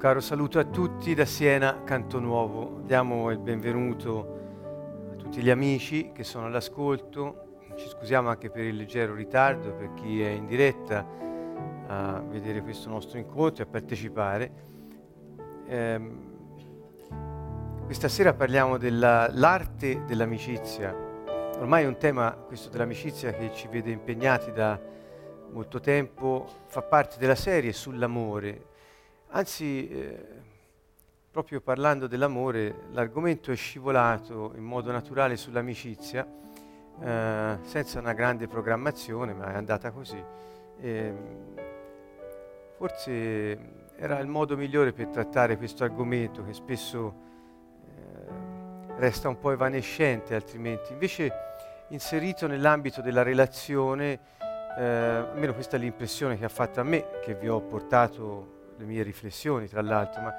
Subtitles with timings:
[0.00, 2.80] caro saluto a tutti da Siena, Canto Nuovo.
[2.86, 7.58] Diamo il benvenuto a tutti gli amici che sono all'ascolto.
[7.76, 11.06] Ci scusiamo anche per il leggero ritardo, per chi è in diretta
[11.88, 14.52] a vedere questo nostro incontro e a partecipare.
[15.66, 16.10] Eh,
[17.84, 20.96] questa sera parliamo dell'arte dell'amicizia.
[21.58, 24.80] Ormai è un tema, questo dell'amicizia, che ci vede impegnati da
[25.50, 28.68] molto tempo, fa parte della serie sull'amore
[29.32, 30.26] Anzi, eh,
[31.30, 36.26] proprio parlando dell'amore, l'argomento è scivolato in modo naturale sull'amicizia,
[37.00, 40.20] eh, senza una grande programmazione, ma è andata così.
[40.80, 41.14] E,
[42.76, 47.14] forse era il modo migliore per trattare questo argomento che spesso
[47.86, 50.92] eh, resta un po' evanescente altrimenti.
[50.92, 51.32] Invece
[51.90, 54.18] inserito nell'ambito della relazione,
[54.76, 58.86] eh, almeno questa è l'impressione che ha fatto a me, che vi ho portato le
[58.86, 60.34] mie riflessioni tra l'altro, ma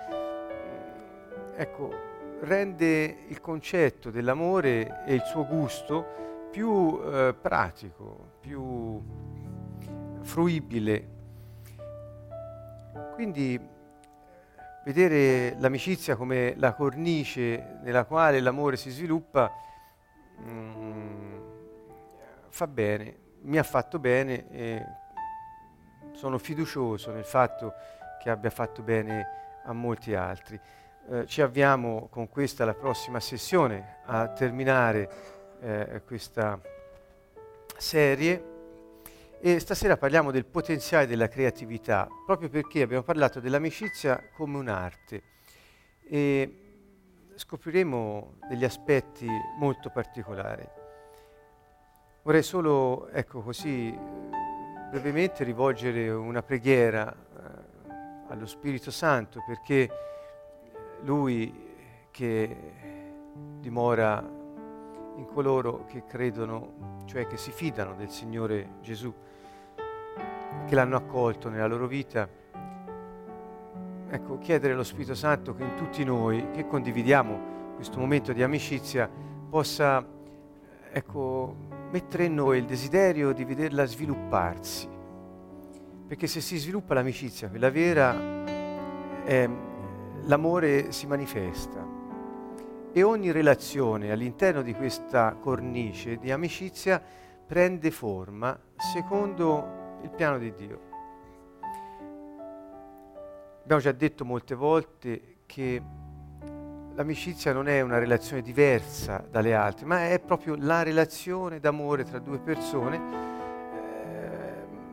[1.55, 1.93] ecco,
[2.41, 8.99] rende il concetto dell'amore e il suo gusto più eh, pratico, più
[10.21, 11.19] fruibile.
[13.13, 13.59] Quindi
[14.85, 19.51] vedere l'amicizia come la cornice nella quale l'amore si sviluppa
[20.41, 21.39] mm,
[22.49, 24.85] fa bene, mi ha fatto bene e
[26.13, 27.73] sono fiducioso nel fatto
[28.21, 29.27] che abbia fatto bene
[29.63, 30.59] a molti altri.
[31.09, 35.09] Eh, ci avviamo con questa la prossima sessione a terminare
[35.59, 36.59] eh, questa
[37.77, 38.49] serie
[39.39, 45.23] e stasera parliamo del potenziale della creatività, proprio perché abbiamo parlato dell'amicizia come un'arte
[46.07, 46.55] e
[47.33, 50.67] scopriremo degli aspetti molto particolari.
[52.21, 53.97] Vorrei solo, ecco così,
[54.91, 57.15] brevemente rivolgere una preghiera
[58.31, 59.89] allo Spirito Santo perché
[61.01, 61.69] Lui
[62.11, 62.57] che
[63.59, 64.19] dimora
[65.17, 69.13] in coloro che credono, cioè che si fidano del Signore Gesù,
[70.65, 72.27] che l'hanno accolto nella loro vita,
[74.09, 79.09] ecco, chiedere allo Spirito Santo che in tutti noi, che condividiamo questo momento di amicizia,
[79.49, 80.05] possa
[80.89, 81.55] ecco,
[81.91, 84.99] mettere in noi il desiderio di vederla svilupparsi
[86.11, 88.13] perché se si sviluppa l'amicizia, quella vera,
[89.23, 89.49] eh,
[90.23, 91.87] l'amore si manifesta.
[92.91, 97.01] E ogni relazione all'interno di questa cornice di amicizia
[97.47, 100.79] prende forma secondo il piano di Dio.
[103.63, 105.81] Abbiamo già detto molte volte che
[106.93, 112.19] l'amicizia non è una relazione diversa dalle altre, ma è proprio la relazione d'amore tra
[112.19, 113.30] due persone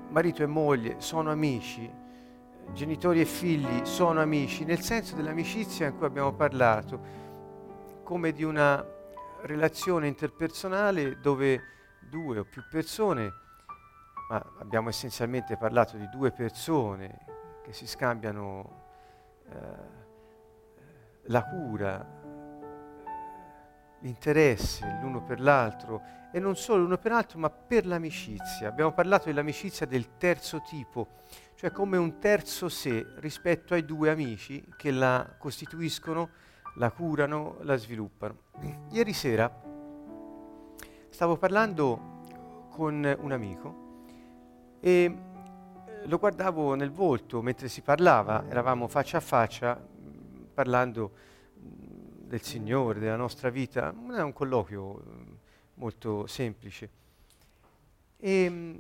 [0.08, 1.91] marito e moglie sono amici,
[2.72, 7.26] genitori e figli sono amici, nel senso dell'amicizia in cui abbiamo parlato,
[8.02, 8.84] come di una
[9.42, 11.60] relazione interpersonale dove
[12.00, 13.30] due o più persone,
[14.30, 17.24] ma abbiamo essenzialmente parlato di due persone
[17.62, 18.82] che si scambiano
[19.48, 19.97] eh,
[21.24, 22.17] la cura,
[24.00, 28.69] l'interesse l'uno per l'altro e non solo l'uno per l'altro ma per l'amicizia.
[28.69, 31.09] Abbiamo parlato dell'amicizia del terzo tipo,
[31.54, 36.31] cioè come un terzo sé rispetto ai due amici che la costituiscono,
[36.76, 38.36] la curano, la sviluppano.
[38.91, 39.66] Ieri sera
[41.09, 42.16] stavo parlando
[42.70, 43.86] con un amico
[44.80, 45.16] e
[46.04, 49.84] lo guardavo nel volto mentre si parlava, eravamo faccia a faccia
[50.54, 51.12] parlando
[52.28, 55.33] del Signore, della nostra vita, non è un colloquio mm,
[55.75, 56.91] molto semplice.
[58.19, 58.77] E mm,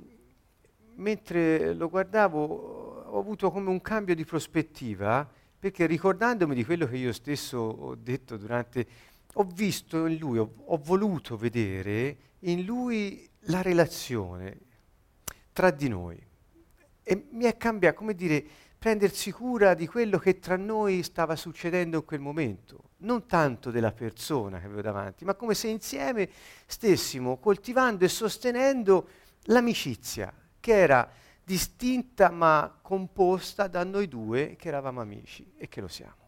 [0.96, 5.28] mentre lo guardavo ho avuto come un cambio di prospettiva,
[5.58, 8.86] perché ricordandomi di quello che io stesso ho detto durante,
[9.34, 14.58] ho visto in lui, ho, ho voluto vedere in lui la relazione
[15.52, 16.22] tra di noi.
[17.02, 18.44] E mi è cambiato, come dire,
[18.78, 23.92] prendersi cura di quello che tra noi stava succedendo in quel momento non tanto della
[23.92, 26.28] persona che avevo davanti, ma come se insieme
[26.66, 29.08] stessimo coltivando e sostenendo
[29.44, 31.08] l'amicizia, che era
[31.44, 36.26] distinta ma composta da noi due che eravamo amici e che lo siamo.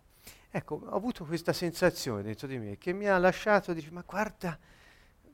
[0.51, 4.59] Ecco, ho avuto questa sensazione dentro di me che mi ha lasciato, dice, ma guarda,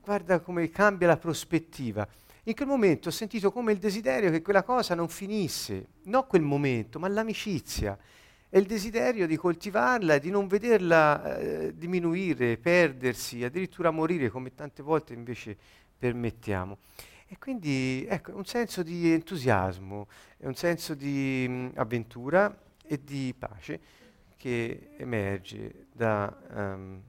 [0.01, 2.07] guarda come cambia la prospettiva.
[2.43, 6.43] In quel momento ho sentito come il desiderio che quella cosa non finisse, non quel
[6.43, 7.97] momento, ma l'amicizia
[8.49, 14.53] è il desiderio di coltivarla e di non vederla eh, diminuire, perdersi, addirittura morire come
[14.55, 15.57] tante volte invece
[15.97, 16.77] permettiamo.
[17.27, 20.07] E quindi ecco, un senso di entusiasmo,
[20.37, 23.79] un senso di mh, avventura e di pace
[24.37, 27.01] che emerge da um,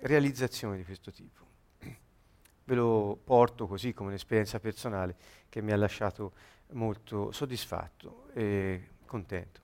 [0.00, 1.42] realizzazioni di questo tipo.
[2.64, 5.16] Ve lo porto così come un'esperienza personale
[5.48, 6.34] che mi ha lasciato
[6.72, 9.63] molto soddisfatto e contento.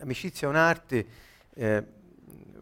[0.00, 1.06] L'amicizia è un'arte,
[1.54, 1.84] eh,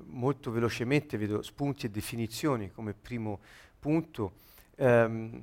[0.06, 3.38] molto velocemente vedo spunti e definizioni come primo
[3.78, 4.32] punto.
[4.74, 5.40] Um,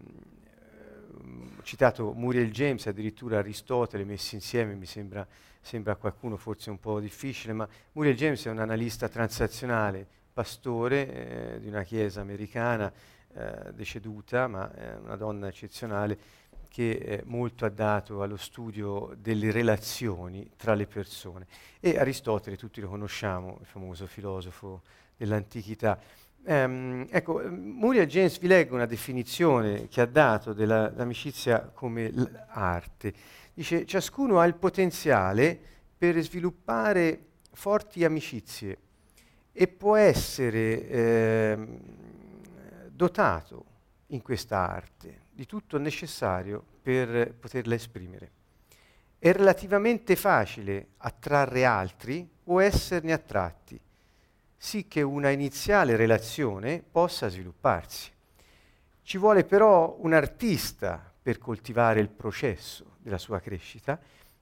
[1.64, 5.26] citato Muriel James, addirittura Aristotele messi insieme, mi sembra,
[5.62, 11.54] sembra a qualcuno forse un po' difficile, ma Muriel James è un analista transazionale, pastore
[11.56, 12.92] eh, di una chiesa americana
[13.34, 16.18] eh, deceduta, ma è una donna eccezionale
[16.76, 21.48] che eh, molto ha dato allo studio delle relazioni tra le persone.
[21.80, 24.82] E Aristotele, tutti lo conosciamo, il famoso filosofo
[25.16, 25.98] dell'antichità.
[26.44, 32.12] Um, ecco, Muriel James vi leggo una definizione che ha dato dell'amicizia come
[32.50, 33.14] arte.
[33.54, 35.58] Dice, ciascuno ha il potenziale
[35.98, 38.78] per sviluppare forti amicizie
[39.54, 41.68] e può essere eh,
[42.92, 43.66] dotato
[44.08, 48.32] in questa arte di tutto necessario per poterla esprimere.
[49.20, 53.80] È relativamente facile attrarre altri o esserne attratti
[54.66, 58.12] sì che una iniziale relazione possa svilupparsi.
[59.04, 64.00] Ci vuole però un artista per coltivare il processo della sua crescita,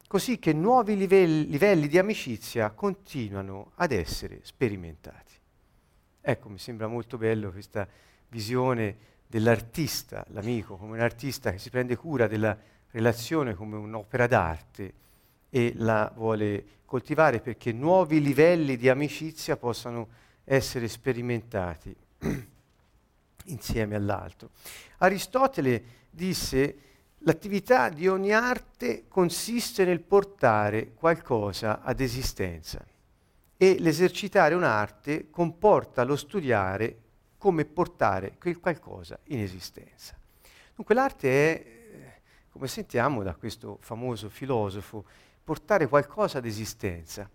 [0.07, 5.33] così che nuovi livelli, livelli di amicizia continuano ad essere sperimentati.
[6.21, 7.85] Ecco, mi sembra molto bello questa
[8.29, 12.55] visione dell'artista, l'amico, come un artista che si prende cura della
[12.91, 14.93] relazione come un'opera d'arte
[15.49, 20.07] e la vuole coltivare perché nuovi livelli di amicizia possano
[20.43, 21.95] essere sperimentati
[23.45, 24.51] insieme all'altro.
[24.99, 26.77] Aristotele disse
[27.19, 32.85] l'attività di ogni arte consiste nel portare qualcosa ad esistenza
[33.57, 36.97] e l'esercitare un'arte comporta lo studiare
[37.43, 40.17] come portare quel qualcosa in esistenza.
[40.73, 45.03] Dunque l'arte è, eh, come sentiamo da questo famoso filosofo,
[45.43, 47.29] portare qualcosa ad esistenza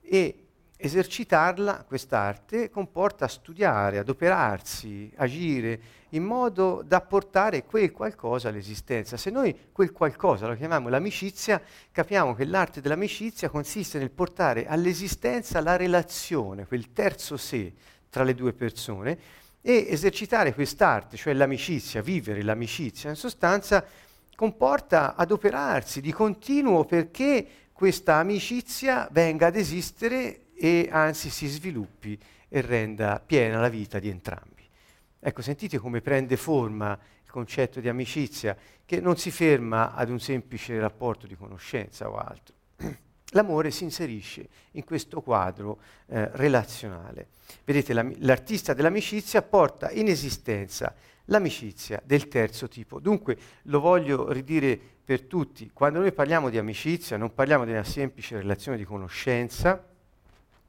[0.00, 0.46] e
[0.76, 9.16] esercitarla, quest'arte, comporta studiare, adoperarsi, agire in modo da portare quel qualcosa all'esistenza.
[9.16, 15.60] Se noi quel qualcosa lo chiamiamo l'amicizia, capiamo che l'arte dell'amicizia consiste nel portare all'esistenza
[15.60, 19.18] la relazione, quel terzo sé tra le due persone
[19.60, 23.84] e esercitare quest'arte, cioè l'amicizia, vivere l'amicizia, in sostanza
[24.34, 32.18] comporta adoperarsi di continuo perché questa amicizia venga ad esistere e anzi si sviluppi
[32.48, 34.66] e renda piena la vita di entrambi.
[35.20, 40.20] Ecco, sentite come prende forma il concetto di amicizia, che non si ferma ad un
[40.20, 42.54] semplice rapporto di conoscenza o altro.
[43.30, 47.28] L'amore si inserisce in questo quadro eh, relazionale.
[47.64, 50.94] Vedete, la, l'artista dell'amicizia porta in esistenza
[51.26, 53.00] l'amicizia del terzo tipo.
[53.00, 57.84] Dunque, lo voglio ridire per tutti, quando noi parliamo di amicizia non parliamo di una
[57.84, 59.84] semplice relazione di conoscenza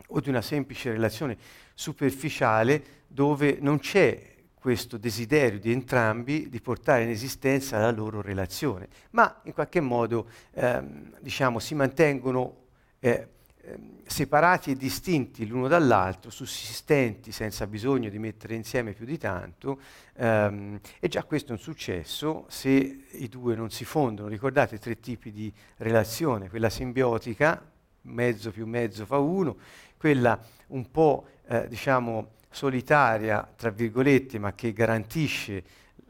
[0.10, 1.38] o di una semplice relazione
[1.74, 8.88] superficiale dove non c'è questo desiderio di entrambi di portare in esistenza la loro relazione,
[9.12, 12.66] ma in qualche modo ehm, diciamo, si mantengono
[13.00, 13.28] eh,
[13.62, 19.80] ehm, separati e distinti l'uno dall'altro, sussistenti senza bisogno di mettere insieme più di tanto,
[20.16, 24.28] ehm, e già questo è un successo se i due non si fondono.
[24.28, 27.64] Ricordate tre tipi di relazione, quella simbiotica,
[28.02, 29.58] mezzo più mezzo fa uno,
[29.98, 35.64] quella un po' eh, diciamo solitaria, tra virgolette, ma che garantisce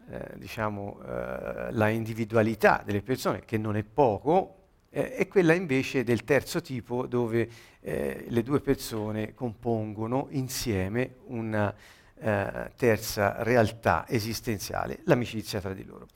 [0.10, 4.56] eh, diciamo, eh, la individualità delle persone, che non è poco,
[4.90, 7.50] eh, e quella invece del terzo tipo dove
[7.82, 11.74] eh, le due persone compongono insieme una
[12.18, 16.08] eh, terza realtà esistenziale, l'amicizia tra di loro.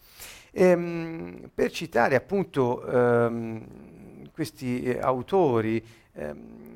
[0.51, 5.83] Ehm, per citare appunto ehm, questi eh, autori,
[6.13, 6.70] ehm,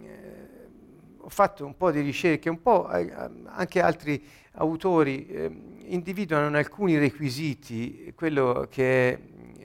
[1.26, 3.12] ho fatto un po' di ricerche, un po' eh,
[3.46, 5.52] anche altri autori eh,
[5.88, 9.20] individuano alcuni requisiti, quello che è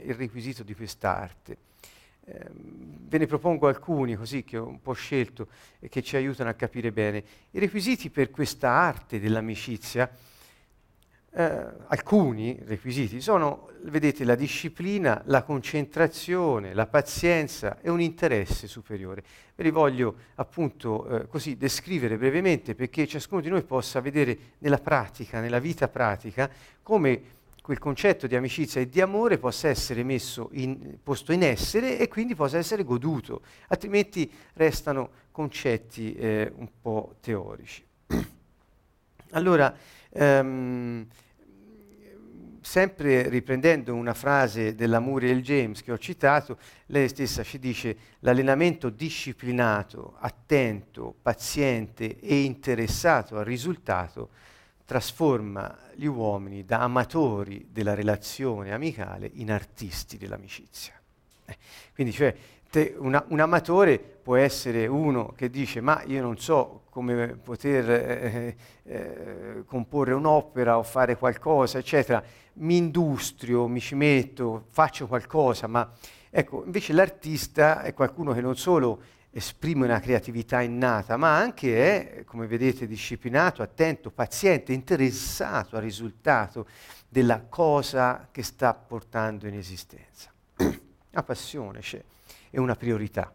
[0.05, 1.57] il requisito di quest'arte.
[2.25, 5.49] Eh, ve ne propongo alcuni così che ho un po' scelto
[5.81, 7.23] e che ci aiutano a capire bene.
[7.51, 10.11] I requisiti per questa arte dell'amicizia
[11.33, 19.23] eh, alcuni requisiti sono, vedete, la disciplina, la concentrazione, la pazienza e un interesse superiore.
[19.55, 24.79] Ve li voglio appunto eh, così descrivere brevemente perché ciascuno di noi possa vedere nella
[24.79, 26.51] pratica, nella vita pratica,
[26.83, 31.99] come quel concetto di amicizia e di amore possa essere messo in, posto in essere
[31.99, 37.85] e quindi possa essere goduto, altrimenti restano concetti eh, un po' teorici.
[39.31, 39.73] allora,
[40.11, 41.07] ehm,
[42.61, 48.91] sempre riprendendo una frase della Muriel James che ho citato, lei stessa ci dice l'allenamento
[48.91, 54.31] disciplinato, attento, paziente e interessato al risultato
[54.85, 61.01] trasforma gli uomini da amatori della relazione amicale in artisti dell'amicizia.
[61.45, 61.57] Eh,
[61.95, 62.35] quindi cioè,
[62.71, 67.91] te, una, un amatore può essere uno che dice ma io non so come poter
[67.91, 72.23] eh, eh, comporre un'opera o fare qualcosa, eccetera,
[72.55, 75.89] mi industrio, mi ci metto, faccio qualcosa, ma
[76.29, 79.01] ecco, invece l'artista è qualcuno che non solo
[79.31, 86.67] esprime una creatività innata, ma anche è, come vedete, disciplinato, attento, paziente, interessato al risultato
[87.09, 90.33] della cosa che sta portando in esistenza.
[91.11, 92.03] La passione c'è,
[92.51, 93.33] è una priorità.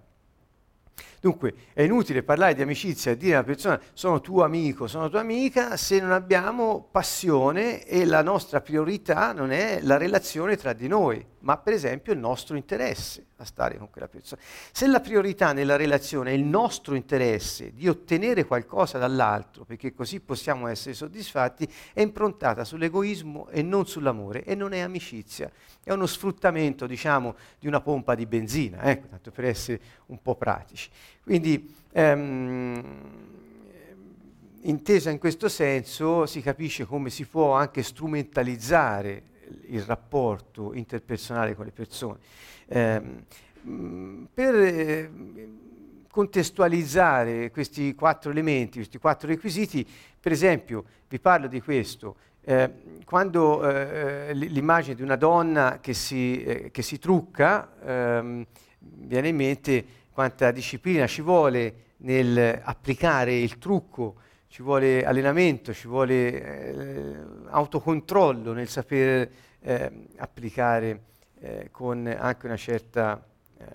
[1.20, 5.10] Dunque è inutile parlare di amicizia e dire a una persona sono tuo amico, sono
[5.10, 10.74] tua amica se non abbiamo passione e la nostra priorità non è la relazione tra
[10.74, 14.42] di noi, ma per esempio il nostro interesse a stare con quella persona.
[14.72, 20.20] Se la priorità nella relazione è il nostro interesse di ottenere qualcosa dall'altro, perché così
[20.22, 25.52] possiamo essere soddisfatti, è improntata sull'egoismo e non sull'amore e non è amicizia,
[25.84, 30.36] è uno sfruttamento, diciamo, di una pompa di benzina, ecco, tanto per essere un po'
[30.36, 30.90] pratici.
[31.24, 32.84] Quindi, ehm,
[34.62, 39.34] intesa in questo senso, si capisce come si può anche strumentalizzare
[39.68, 42.20] il rapporto interpersonale con le persone.
[42.68, 43.02] Eh,
[44.34, 45.12] per eh,
[46.10, 49.86] contestualizzare questi quattro elementi, questi quattro requisiti,
[50.20, 52.16] per esempio, vi parlo di questo.
[52.42, 52.72] Eh,
[53.06, 58.46] quando eh, l'immagine di una donna che si, eh, che si trucca, ehm,
[58.78, 64.16] viene in mente quanta disciplina ci vuole nel applicare il trucco
[64.56, 67.16] ci vuole allenamento, ci vuole eh,
[67.48, 71.02] autocontrollo nel saper eh, applicare
[71.42, 73.22] eh, con anche una certa
[73.58, 73.66] eh,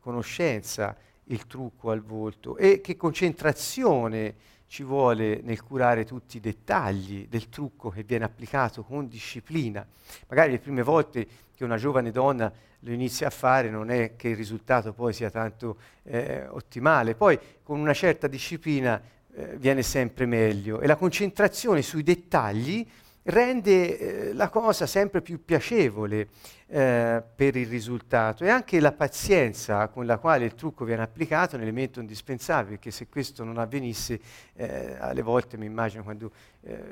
[0.00, 4.34] conoscenza il trucco al volto e che concentrazione
[4.66, 9.86] ci vuole nel curare tutti i dettagli del trucco che viene applicato con disciplina.
[10.28, 14.28] Magari le prime volte che una giovane donna lo inizia a fare non è che
[14.28, 20.26] il risultato poi sia tanto eh, ottimale, poi con una certa disciplina eh, viene sempre
[20.26, 20.80] meglio.
[20.80, 22.86] E la concentrazione sui dettagli
[23.24, 26.28] rende eh, la cosa sempre più piacevole
[26.74, 28.42] eh, per il risultato.
[28.42, 32.74] E anche la pazienza con la quale il trucco viene applicato è un elemento indispensabile
[32.74, 34.18] perché se questo non avvenisse
[34.54, 36.82] eh, alle volte mi immagino quando eh,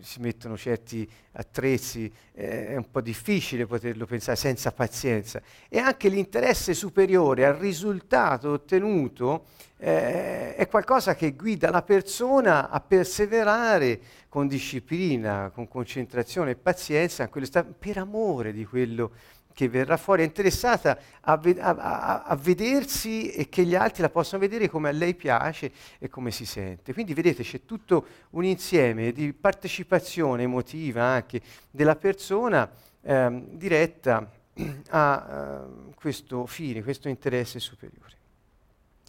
[0.00, 5.40] si mettono certi attrezzi eh, è un po' difficile poterlo pensare senza pazienza.
[5.68, 9.44] E anche l'interesse superiore al risultato ottenuto
[9.78, 17.28] eh, è qualcosa che guida la persona a perseverare con disciplina, con concentrazione e pazienza,
[17.78, 18.87] per amore di quello
[19.58, 24.08] che verrà fuori, è interessata a, a, a, a, vedersi e che gli altri la
[24.08, 26.92] possano vedere come a lei piace e come si sente.
[26.92, 31.40] Quindi vedete c'è tutto un insieme di partecipazione emotiva anche
[31.72, 32.70] della persona
[33.02, 34.30] ehm, diretta
[34.90, 38.17] a uh, questo fine, questo interesse superiore.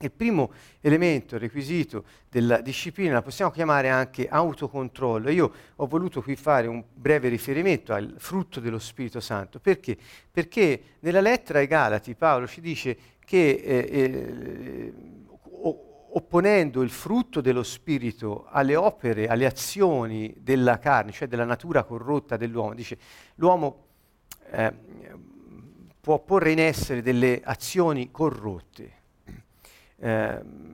[0.01, 5.29] Il primo elemento, il requisito della disciplina, la possiamo chiamare anche autocontrollo.
[5.29, 9.59] Io ho voluto qui fare un breve riferimento al frutto dello Spirito Santo.
[9.59, 9.97] Perché?
[10.31, 14.93] Perché nella lettera ai Galati Paolo ci dice che eh, eh,
[16.11, 22.37] opponendo il frutto dello Spirito alle opere, alle azioni della carne, cioè della natura corrotta
[22.37, 22.97] dell'uomo, dice
[23.35, 23.83] l'uomo
[24.51, 24.73] eh,
[25.99, 28.98] può porre in essere delle azioni corrotte
[29.99, 30.69] Ehm,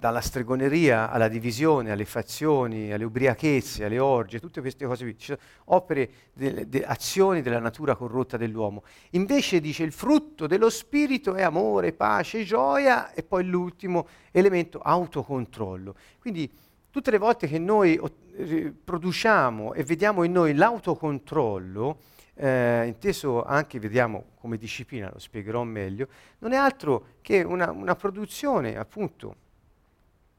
[0.00, 5.26] dalla stregoneria alla divisione, alle fazioni, alle ubriachezze, alle orge, tutte queste cose qui, ci
[5.26, 8.82] sono opere, de, de, azioni della natura corrotta dell'uomo.
[9.10, 15.94] Invece dice il frutto dello spirito è amore, pace, gioia e poi l'ultimo elemento autocontrollo.
[16.18, 16.50] Quindi
[16.90, 18.00] tutte le volte che noi
[18.36, 21.98] eh, produciamo e vediamo in noi l'autocontrollo,
[22.40, 27.94] eh, inteso anche, vediamo come disciplina, lo spiegherò meglio, non è altro che una, una
[27.94, 29.36] produzione, appunto,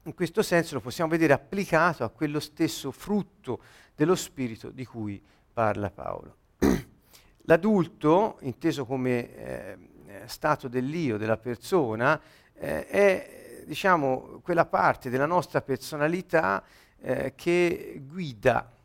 [0.04, 3.62] in questo senso lo possiamo vedere applicato a quello stesso frutto
[3.96, 5.22] dello spirito di cui
[5.54, 6.38] parla Paolo.
[7.46, 9.78] L'adulto, inteso come eh,
[10.26, 12.20] stato dell'io, della persona,
[12.56, 16.64] eh, è diciamo, quella parte della nostra personalità
[17.00, 18.80] eh, che guida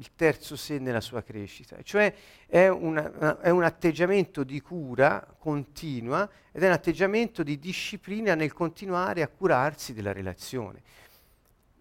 [0.00, 2.12] il terzo sé nella sua crescita, cioè
[2.46, 8.54] è, una, è, un atteggiamento di cura continua ed è un atteggiamento di disciplina nel
[8.54, 10.80] continuare a curarsi della relazione.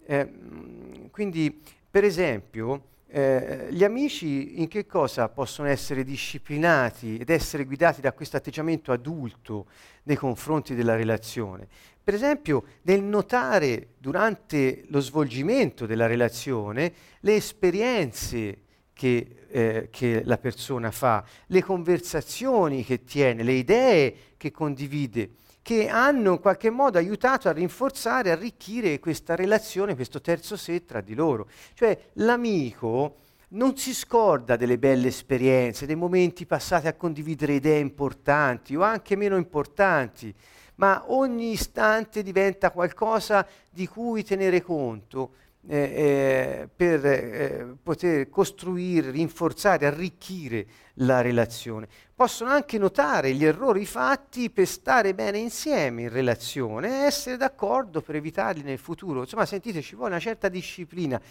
[0.06, 7.66] Eh, quindi, per esempio, eh, gli amici in che cosa possono essere disciplinati ed essere
[7.66, 9.66] guidati da questo atteggiamento adulto
[10.04, 11.68] nei confronti della relazione?
[12.04, 18.58] Per esempio, nel notare durante lo svolgimento della relazione le esperienze
[18.94, 25.30] che, eh, che la persona fa, le conversazioni che tiene, le idee che condivide
[25.62, 31.02] che hanno in qualche modo aiutato a rinforzare, arricchire questa relazione, questo terzo sé tra
[31.02, 31.48] di loro.
[31.74, 33.18] Cioè l'amico
[33.50, 39.16] non si scorda delle belle esperienze, dei momenti passati a condividere idee importanti o anche
[39.16, 40.34] meno importanti,
[40.80, 45.34] ma ogni istante diventa qualcosa di cui tenere conto
[45.68, 51.88] eh, eh, per eh, poter costruire, rinforzare, arricchire la relazione.
[52.16, 58.02] Possono anche notare gli errori fatti per stare bene insieme in relazione e essere d'accordo
[58.02, 59.22] per evitarli nel futuro.
[59.22, 61.22] Insomma, sentite, ci vuole una certa disciplina.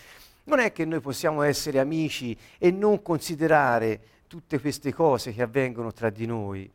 [0.44, 5.90] Non è che noi possiamo essere amici e non considerare tutte queste cose che avvengono
[5.92, 6.70] tra di noi.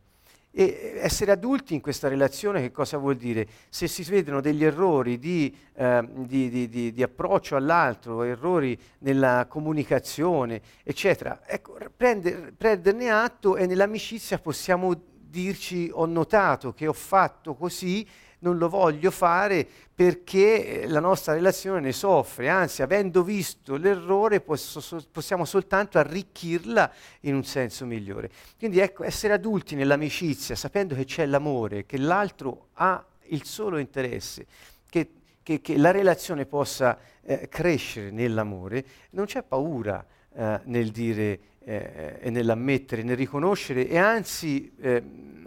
[0.55, 3.47] E essere adulti in questa relazione che cosa vuol dire?
[3.69, 10.61] Se si vedono degli errori di, eh, di, di, di approccio all'altro, errori nella comunicazione,
[10.83, 14.93] eccetera, ecco, prender, prenderne atto e nell'amicizia possiamo
[15.33, 18.07] dirci ho notato che ho fatto così
[18.43, 24.41] non lo voglio fare perché eh, la nostra relazione ne soffre, anzi avendo visto l'errore
[24.41, 28.29] posso, possiamo soltanto arricchirla in un senso migliore.
[28.57, 34.45] Quindi ecco, essere adulti nell'amicizia, sapendo che c'è l'amore, che l'altro ha il solo interesse,
[34.89, 35.09] che,
[35.41, 42.17] che, che la relazione possa eh, crescere nell'amore, non c'è paura eh, nel dire eh,
[42.19, 45.03] e nell'ammettere, nel riconoscere e anzi eh,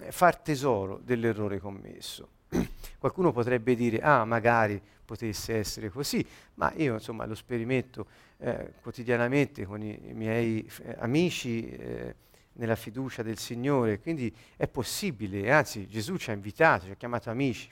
[0.09, 2.29] far tesoro dell'errore commesso.
[2.99, 8.07] Qualcuno potrebbe dire, ah, magari potesse essere così, ma io insomma lo sperimento
[8.39, 12.15] eh, quotidianamente con i, i miei eh, amici eh,
[12.55, 17.31] nella fiducia del Signore, quindi è possibile, anzi Gesù ci ha invitato, ci ha chiamato
[17.31, 17.71] amici.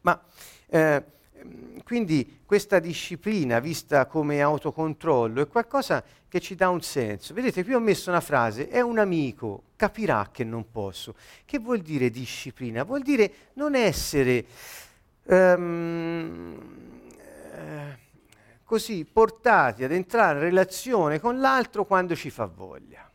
[0.00, 0.22] Ma
[0.66, 1.04] eh,
[1.84, 7.32] quindi questa disciplina vista come autocontrollo è qualcosa che ci dà un senso.
[7.32, 11.14] Vedete, qui ho messo una frase, è un amico, capirà che non posso.
[11.44, 12.82] Che vuol dire disciplina?
[12.82, 14.44] Vuol dire non essere
[15.26, 16.58] um,
[18.64, 23.08] così portati ad entrare in relazione con l'altro quando ci fa voglia.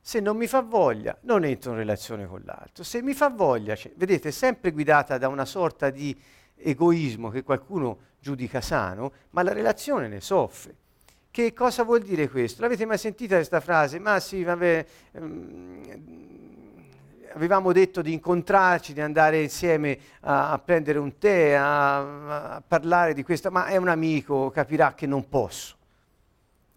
[0.00, 2.82] Se non mi fa voglia, non entro in relazione con l'altro.
[2.82, 6.18] Se mi fa voglia, cioè, vedete, è sempre guidata da una sorta di
[6.56, 10.74] egoismo che qualcuno giudica sano, ma la relazione ne soffre.
[11.30, 12.62] Che cosa vuol dire questo?
[12.62, 13.98] L'avete mai sentita questa frase?
[13.98, 15.82] Ma sì, vabbè, ehm,
[17.34, 23.14] avevamo detto di incontrarci, di andare insieme a, a prendere un tè, a, a, parlare
[23.14, 25.76] di questo, ma è un amico, capirà che non posso.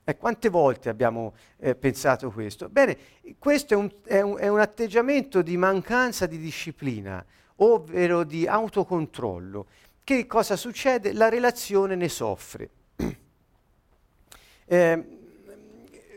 [0.03, 2.69] E quante volte abbiamo eh, pensato questo?
[2.69, 2.97] Bene,
[3.37, 7.23] questo è un, è, un, è un atteggiamento di mancanza di disciplina,
[7.58, 9.67] ovvero di autocontrollo.
[10.04, 11.13] Che cosa succede?
[11.13, 12.70] La relazione ne soffre.
[14.70, 15.17] Eh,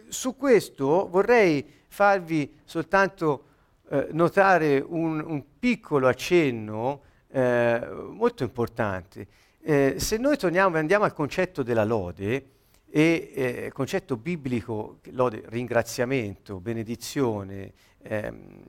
[0.08, 3.44] su questo vorrei farvi soltanto
[3.88, 9.26] eh, notare un, un, piccolo accenno eh, molto importante.
[9.60, 12.46] Eh, se noi torniamo andiamo al concetto della lode,
[12.90, 18.60] e eh, concetto biblico, lode, ringraziamento, benedizione, ehm,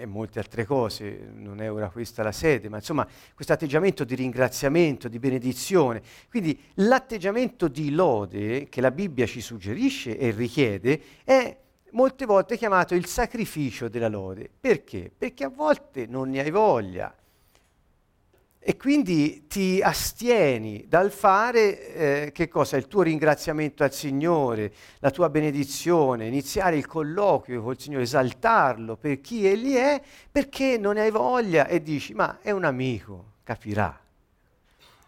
[0.00, 4.14] e molte altre cose, non è ora questa la sede, ma insomma questo atteggiamento di
[4.14, 6.00] ringraziamento, di benedizione.
[6.30, 11.54] Quindi l'atteggiamento di lode che la Bibbia ci suggerisce e richiede è
[11.90, 14.48] molte volte chiamato il sacrificio della lode.
[14.58, 15.12] Perché?
[15.16, 17.14] Perché a volte non ne hai voglia,
[18.62, 21.94] e quindi ti astieni dal fare
[22.26, 22.76] eh, che cosa?
[22.76, 29.22] Il tuo ringraziamento al Signore, la tua benedizione, iniziare il colloquio col Signore, esaltarlo per
[29.22, 33.98] chi Egli è, perché non hai voglia e dici, ma è un amico, capirà.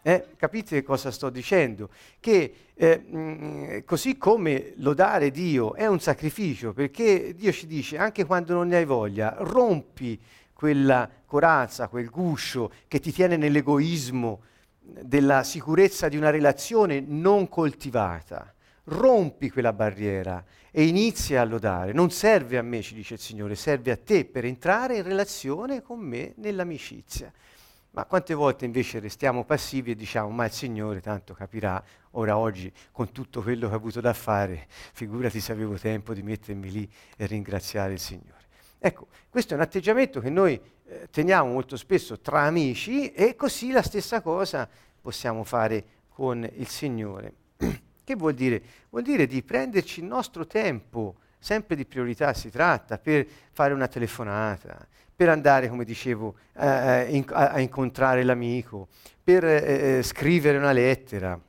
[0.05, 1.91] Eh, capite cosa sto dicendo?
[2.19, 7.99] Che eh, mh, mm, così come lodare Dio è un sacrificio, perché Dio ci dice,
[7.99, 10.19] anche quando non ne hai voglia, rompi
[10.63, 14.43] quella corazza, quel guscio che ti tiene nell'egoismo
[14.79, 18.55] della sicurezza di una relazione non coltivata.
[18.85, 21.93] Rompi quella barriera e inizia a lodare.
[21.93, 25.83] Non serve a me, ci dice il Signore, serve a te per entrare in relazione
[25.83, 27.33] con me nell'amicizia.
[27.91, 32.73] Ma quante volte invece restiamo passivi e diciamo, ma il Signore tanto capirà, ora oggi
[32.93, 36.89] con tutto quello che ho avuto da fare, figurati se avevo tempo di mettermi lì
[37.17, 38.42] e ringraziare il Signore.
[38.85, 43.71] Ecco, questo è un atteggiamento che noi eh, teniamo molto spesso tra amici e così
[43.71, 44.69] la stessa cosa
[45.01, 47.33] possiamo fare con il Signore.
[48.03, 48.61] che vuol dire?
[48.91, 53.87] Vuol dire di prenderci il nostro tempo, sempre di priorità si tratta, per fare una
[53.87, 58.89] telefonata, per andare, come dicevo, eh, in, a, a, incontrare l'amico,
[59.23, 61.41] per eh, eh, scrivere una lettera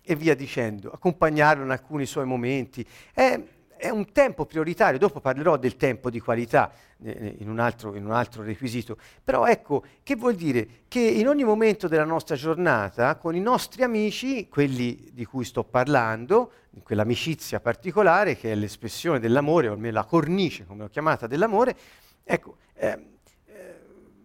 [0.00, 2.82] e via dicendo, accompagnarlo in alcuni suoi momenti.
[3.12, 3.38] È,
[3.80, 6.70] è un tempo prioritario, dopo parlerò del tempo di qualità
[7.02, 10.68] eh, eh, in, un altro, in un altro requisito, però ecco, che vuol dire?
[10.86, 15.64] Che in ogni momento della nostra giornata, con i nostri amici, quelli di cui sto
[15.64, 21.74] parlando, quell'amicizia particolare che è l'espressione dell'amore, o almeno la cornice, come l'ho chiamata, dell'amore,
[22.22, 23.06] ecco, eh,
[23.46, 23.74] eh,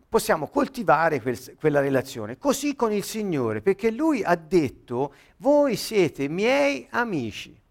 [0.10, 2.38] possiamo coltivare quel, quella relazione.
[2.38, 7.64] Così con il Signore, perché Lui ha detto, voi siete miei amici.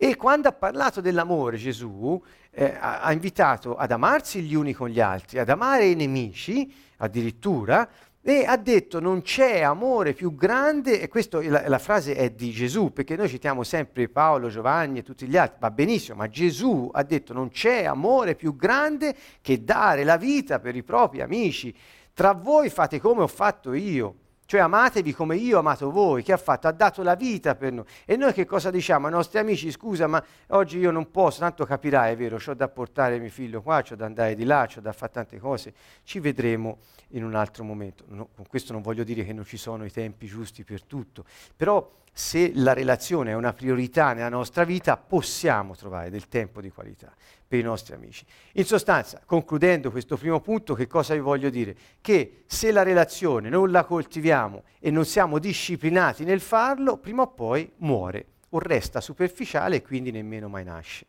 [0.00, 4.88] E quando ha parlato dell'amore Gesù eh, ha, ha invitato ad amarsi gli uni con
[4.88, 7.88] gli altri, ad amare i nemici addirittura,
[8.22, 12.52] e ha detto non c'è amore più grande, e questa la, la, frase è di
[12.52, 16.88] Gesù, perché noi citiamo sempre Paolo, Giovanni e tutti gli altri, va benissimo, ma Gesù
[16.92, 21.74] ha detto non c'è amore più grande che dare la vita per i propri amici.
[22.14, 24.14] Tra voi fate come ho fatto io.
[24.50, 26.68] Cioè amatevi come io ho amato voi, che ha fatto?
[26.68, 27.84] Ha dato la vita per noi.
[28.06, 29.70] E noi che cosa diciamo ai nostri amici?
[29.70, 33.60] Scusa, ma oggi io non posso, tanto capirai, è vero, ho da portare mio figlio
[33.60, 35.74] qua, ho da andare di là, ho da fare tante cose.
[36.02, 38.04] Ci vedremo in un altro momento.
[38.08, 41.26] No, con questo non voglio dire che non ci sono i tempi giusti per tutto,
[41.54, 41.86] però
[42.18, 47.14] se la relazione è una priorità nella nostra vita, possiamo trovare del tempo di qualità
[47.46, 48.26] per i nostri amici.
[48.54, 51.76] In sostanza, concludendo questo primo punto, che cosa vi voglio dire?
[52.00, 57.28] Che se la relazione non la coltiviamo e non siamo disciplinati nel farlo, prima o
[57.28, 61.06] poi muore o resta superficiale e quindi nemmeno mai nasce.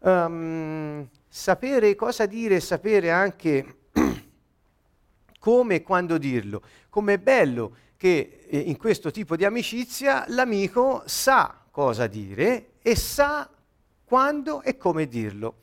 [0.00, 3.76] Um, sapere cosa dire e sapere anche
[5.40, 6.60] come e quando dirlo.
[6.90, 13.50] Com'è bello che eh, in questo tipo di amicizia l'amico sa cosa dire e sa
[14.04, 15.62] quando e come dirlo.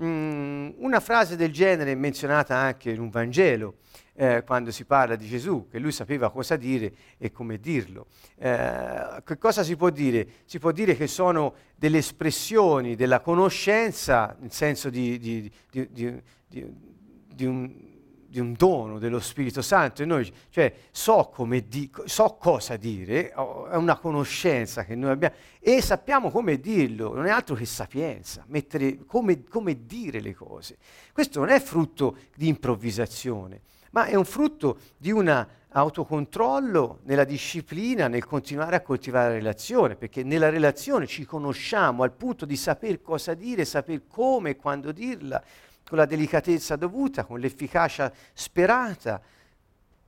[0.00, 3.76] Mm, una frase del genere è menzionata anche in un Vangelo,
[4.14, 8.06] eh, quando si parla di Gesù, che lui sapeva cosa dire e come dirlo.
[8.36, 10.26] Eh, che cosa si può dire?
[10.44, 17.44] Si può dire che sono delle espressioni della conoscenza, nel senso di, di, di, di
[17.44, 17.87] un
[18.28, 20.02] di un dono dello Spirito Santo.
[20.02, 25.34] E noi, cioè, so, come di, so cosa dire, è una conoscenza che noi abbiamo
[25.60, 30.76] e sappiamo come dirlo, non è altro che sapienza, mettere, come, come dire le cose.
[31.12, 38.08] Questo non è frutto di improvvisazione, ma è un frutto di un autocontrollo nella disciplina,
[38.08, 43.00] nel continuare a coltivare la relazione, perché nella relazione ci conosciamo al punto di saper
[43.00, 45.42] cosa dire, saper come e quando dirla
[45.88, 49.20] con la delicatezza dovuta, con l'efficacia sperata,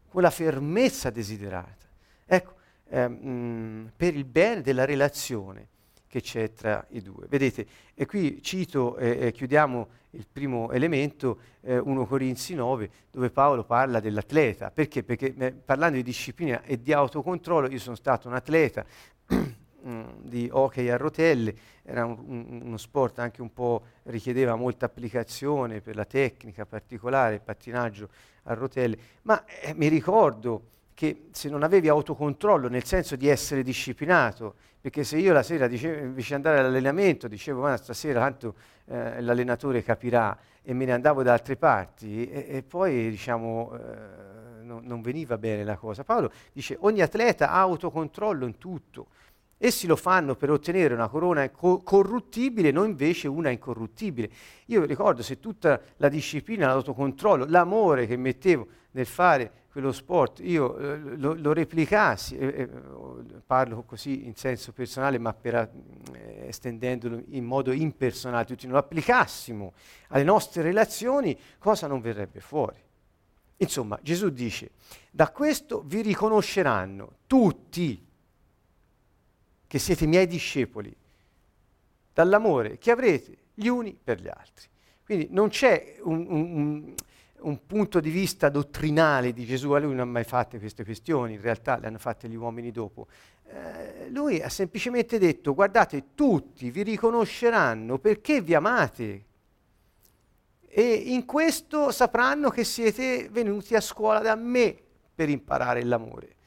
[0.09, 1.87] con la fermezza desiderata.
[2.27, 2.55] Ecco,
[2.89, 5.69] ehm, per il bene della relazione
[6.07, 7.27] che c'è tra i due.
[7.29, 13.31] Vedete, e qui cito e eh, chiudiamo il primo elemento, eh, 1 Corinzi 9, dove
[13.31, 14.71] Paolo parla dell'atleta.
[14.73, 15.05] Perché?
[15.05, 18.85] Perché eh, parlando di disciplina e di autocontrollo, io sono stato un atleta,
[19.87, 24.85] Mm, di hockey a rotelle, era un, un, uno sport anche un po' richiedeva molta
[24.85, 28.11] applicazione per la tecnica particolare, il pattinaggio
[28.43, 33.63] a rotelle, ma eh, mi ricordo che se non avevi autocontrollo nel senso di essere
[33.63, 38.55] disciplinato, perché se io la sera dicevo, invece di andare all'allenamento dicevo ma stasera tanto
[38.85, 44.63] eh, l'allenatore capirà e me ne andavo da altre parti e, e poi diciamo eh,
[44.63, 46.05] no, non veniva bene la cosa.
[46.05, 49.07] Paolo dice ogni atleta ha autocontrollo in tutto,
[49.63, 54.31] Essi lo fanno per ottenere una corona co- corruttibile, non invece una incorruttibile.
[54.67, 60.79] Io ricordo se tutta la disciplina, l'autocontrollo, l'amore che mettevo nel fare quello sport, io
[60.79, 62.69] eh, lo, lo, replicassi, eh, eh,
[63.45, 65.55] parlo così in senso personale, ma per,
[66.15, 69.75] eh, estendendolo in modo impersonale, tutti lo applicassimo
[70.09, 72.79] alle nostre relazioni, cosa non verrebbe fuori?
[73.59, 74.71] Insomma, Gesù dice,
[75.11, 78.09] da questo vi riconosceranno tutti
[79.71, 80.93] che siete miei discepoli,
[82.13, 84.67] dall'amore che avrete gli uni per gli altri.
[85.05, 86.95] Quindi non c'è un, un,
[87.39, 91.35] un punto di vista dottrinale di Gesù, a lui non ha mai fatte queste questioni,
[91.35, 93.07] in realtà le hanno fatte gli uomini dopo.
[93.45, 99.25] Eh, lui ha semplicemente detto, guardate, tutti vi riconosceranno perché vi amate.
[100.67, 104.77] e in questo sapranno che siete venuti a scuola da me
[105.15, 106.39] per imparare l'amore.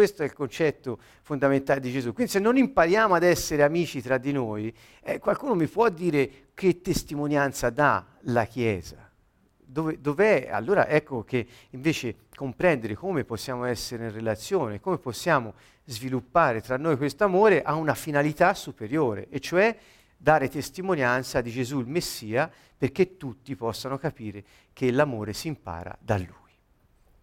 [0.00, 2.14] Questo è il concetto fondamentale di Gesù.
[2.14, 6.46] Quindi se non impariamo ad essere amici tra di noi, eh, qualcuno mi può dire
[6.54, 9.10] che testimonianza dà la Chiesa?
[9.58, 10.48] Dove, dov'è?
[10.50, 15.52] Allora ecco che invece comprendere come possiamo essere in relazione, come possiamo
[15.84, 19.76] sviluppare tra noi questo amore ha una finalità superiore, e cioè
[20.16, 26.16] dare testimonianza di Gesù il Messia perché tutti possano capire che l'amore si impara da
[26.16, 26.54] Lui.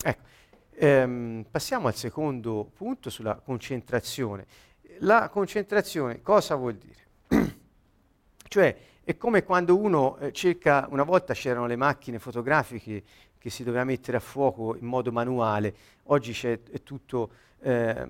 [0.04, 0.36] Ecco.
[0.80, 4.46] Ehm, passiamo al secondo punto sulla concentrazione.
[5.00, 7.06] La concentrazione cosa vuol dire?
[8.48, 13.04] cioè è come quando uno eh, cerca, una volta c'erano le macchine fotografiche
[13.40, 15.74] che si doveva mettere a fuoco in modo manuale,
[16.06, 18.08] oggi c'è, è tutto eh,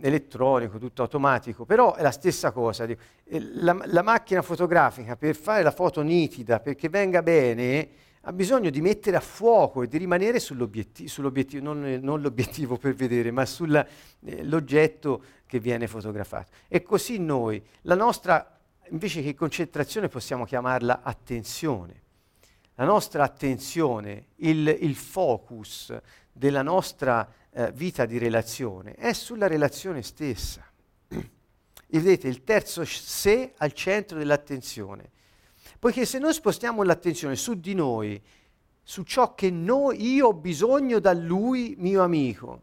[0.00, 2.86] elettronico, tutto automatico, però è la stessa cosa.
[3.24, 7.88] La, la macchina fotografica per fare la foto nitida, perché venga bene,
[8.26, 12.94] ha bisogno di mettere a fuoco e di rimanere sull'obiettivo, sull'obiettivo non, non, l'obiettivo per
[12.94, 16.50] vedere, ma sull'oggetto eh, che viene fotografato.
[16.68, 18.58] E così noi, la nostra,
[18.88, 22.02] invece che concentrazione, possiamo chiamarla attenzione.
[22.76, 25.94] La nostra attenzione, il, il focus
[26.32, 30.64] della nostra eh, vita di relazione è sulla relazione stessa.
[31.86, 35.12] E vedete, il terzo sé al centro dell'attenzione
[35.84, 38.18] Poiché se noi spostiamo l'attenzione su di noi,
[38.82, 42.60] su ciò che noi, io ho bisogno da lui, mio amico,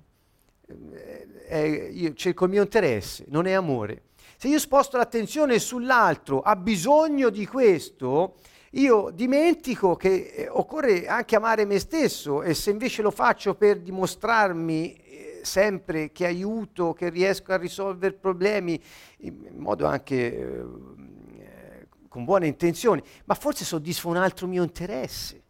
[0.65, 4.05] eh, eh, cerco il mio interesse, non è amore.
[4.37, 8.37] Se io sposto l'attenzione sull'altro, ha bisogno di questo,
[8.71, 13.81] io dimentico che eh, occorre anche amare me stesso e se invece lo faccio per
[13.81, 18.81] dimostrarmi eh, sempre che aiuto, che riesco a risolvere problemi
[19.17, 20.65] in modo anche
[22.11, 25.41] con buone intenzioni, ma forse soddisfa un altro mio interesse.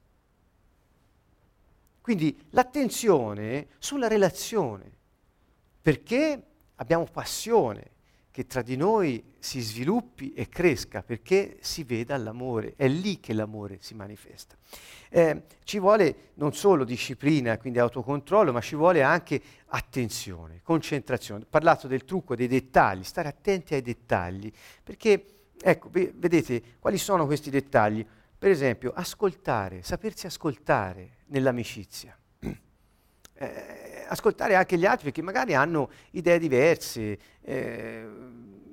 [2.01, 4.91] Quindi l'attenzione sulla relazione,
[5.81, 6.39] perché
[6.75, 7.89] abbiamo passione
[8.29, 13.33] che tra di noi si sviluppi e cresca, perché si veda l'amore, è lì che
[13.33, 14.55] l'amore si manifesta.
[15.09, 21.45] Eh, ci vuole non solo disciplina, quindi autocontrollo, ma ci vuole anche attenzione, concentrazione.
[21.45, 24.51] Ho parlato del trucco dei dettagli, stare attenti ai dettagli,
[24.83, 28.05] perché Ecco, vedete quali sono questi dettagli?
[28.37, 32.17] Per esempio, ascoltare, sapersi ascoltare nell'amicizia.
[33.33, 38.07] Eh, ascoltare anche gli altri perché magari hanno idee diverse, eh,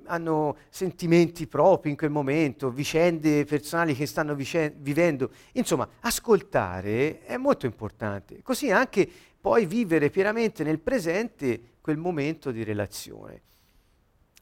[0.05, 5.31] hanno sentimenti propri in quel momento, vicende personali che stanno vicen- vivendo.
[5.53, 8.41] Insomma, ascoltare è molto importante.
[8.41, 9.07] Così anche
[9.39, 13.41] poi vivere pienamente nel presente quel momento di relazione.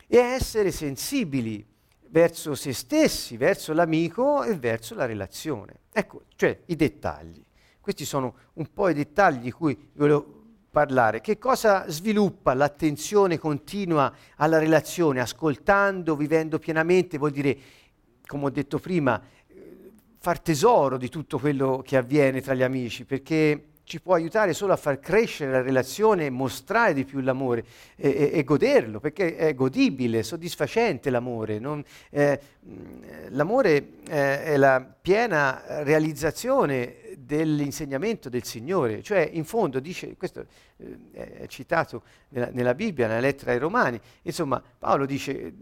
[0.07, 1.75] E essere sensibili
[2.09, 5.81] verso se stessi, verso l'amico e verso la relazione.
[5.91, 7.43] Ecco, cioè i dettagli.
[7.79, 10.37] Questi sono un po' i dettagli di cui volevo
[10.69, 11.21] parlare.
[11.21, 17.57] Che cosa sviluppa l'attenzione continua alla relazione, ascoltando, vivendo pienamente, vuol dire,
[18.25, 23.05] come ho detto prima, eh, far tesoro di tutto quello che avviene tra gli amici,
[23.05, 27.63] perché ci può aiutare solo a far crescere la relazione mostrare di più l'amore
[27.95, 31.57] e, e, e goderlo, perché è godibile, soddisfacente l'amore.
[31.57, 32.37] Non, eh,
[33.29, 40.45] l'amore eh, è la piena realizzazione dell'insegnamento del Signore, cioè in fondo dice, questo
[40.75, 45.53] eh, è citato nella, nella, Bibbia, nella lettera ai Romani, insomma Paolo dice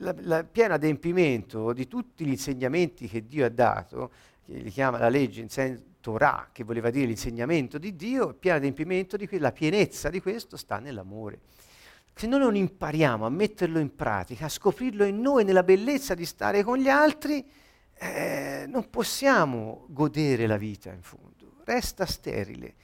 [0.00, 4.10] la pieno adempimento di tutti gli insegnamenti che Dio ha dato,
[4.44, 8.56] che li chiama la legge in senso Torah, che voleva dire l'insegnamento di Dio, pieno
[8.56, 11.40] adempimento di cui la pienezza di questo sta nell'amore.
[12.14, 16.26] Se noi non impariamo a metterlo in pratica, a scoprirlo in noi, nella bellezza di
[16.26, 17.48] stare con gli altri,
[17.94, 22.74] eh, non possiamo godere la vita in fondo, resta sterile.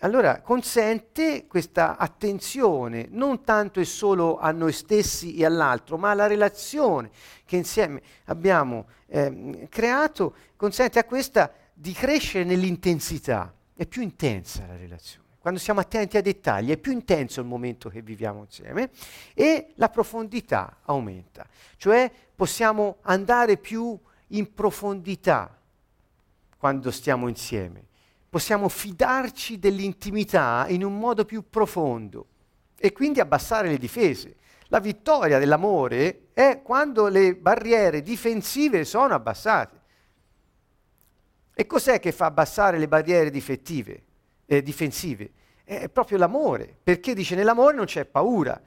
[0.00, 6.26] Allora consente questa attenzione non tanto e solo a noi stessi e all'altro, ma alla
[6.26, 7.10] relazione
[7.44, 13.52] che insieme abbiamo eh, creato, consente a questa di crescere nell'intensità.
[13.74, 15.22] È più intensa la relazione.
[15.38, 18.90] Quando siamo attenti ai dettagli è più intenso il momento che viviamo insieme
[19.34, 21.46] e la profondità aumenta.
[21.76, 25.54] Cioè possiamo andare più in profondità
[26.56, 27.92] quando stiamo insieme
[28.34, 32.26] possiamo fidarci dell'intimità in un modo più profondo
[32.76, 34.34] e quindi abbassare le difese.
[34.70, 39.80] La vittoria dell'amore è quando le barriere difensive sono abbassate.
[41.54, 45.30] E cos'è che fa abbassare le barriere eh, difensive?
[45.62, 48.60] È proprio l'amore, perché dice nell'amore non c'è paura.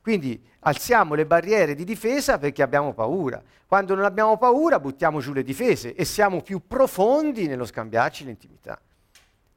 [0.00, 3.42] Quindi alziamo le barriere di difesa perché abbiamo paura.
[3.66, 8.80] Quando non abbiamo paura buttiamo giù le difese e siamo più profondi nello scambiarci l'intimità.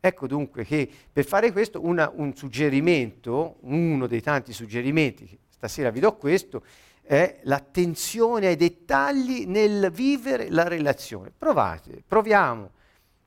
[0.04, 6.00] Ecco dunque che per fare questo una, un suggerimento, uno dei tanti suggerimenti, stasera vi
[6.00, 6.64] do questo,
[7.04, 11.32] è l'attenzione ai dettagli nel vivere la relazione.
[11.38, 12.72] Provate, proviamo.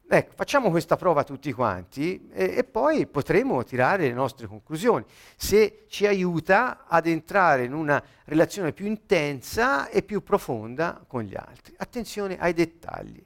[0.08, 5.04] Ecco, facciamo questa prova tutti quanti e, e, poi potremo tirare le nostre conclusioni.
[5.36, 11.36] Se ci aiuta ad entrare in una relazione più intensa e più profonda con gli
[11.36, 11.72] altri.
[11.76, 13.24] Attenzione ai dettagli.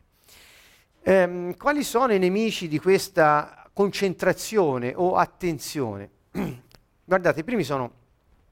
[1.09, 6.11] Ehm, quali sono i nemici di questa concentrazione o attenzione?
[7.03, 7.93] Guardate, i primi sono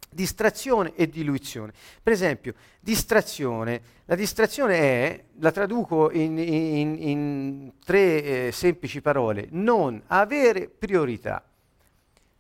[0.09, 1.75] distrazione e diluizione.
[2.03, 3.83] Per esempio, distrazione.
[4.07, 11.45] La distrazione è, la traduco in, in, in tre eh, semplici parole, non avere priorità.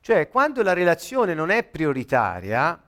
[0.00, 2.82] Cioè, quando la relazione non è prioritaria,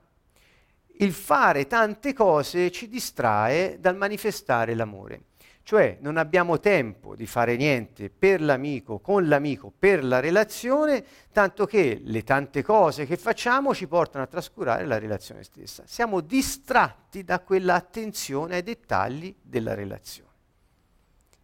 [0.97, 5.25] il fare tante cose ci distrae dal manifestare l'amore.
[5.69, 11.67] Cioè non abbiamo tempo di fare niente per l'amico, con l'amico, per la relazione, tanto
[11.67, 15.83] che le tante cose che facciamo ci portano a trascurare la relazione stessa.
[15.85, 20.31] Siamo distratti da quella attenzione ai dettagli della relazione.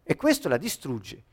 [0.01, 1.23] E questo la distrugge.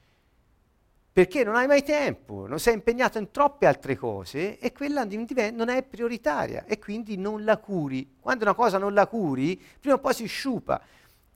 [1.15, 5.71] Perché non hai mai tempo, non sei impegnato in troppe altre cose e quella non
[5.71, 8.17] è prioritaria e quindi non la curi.
[8.21, 10.83] Quando una cosa non la curi, prima o poi si sciupa.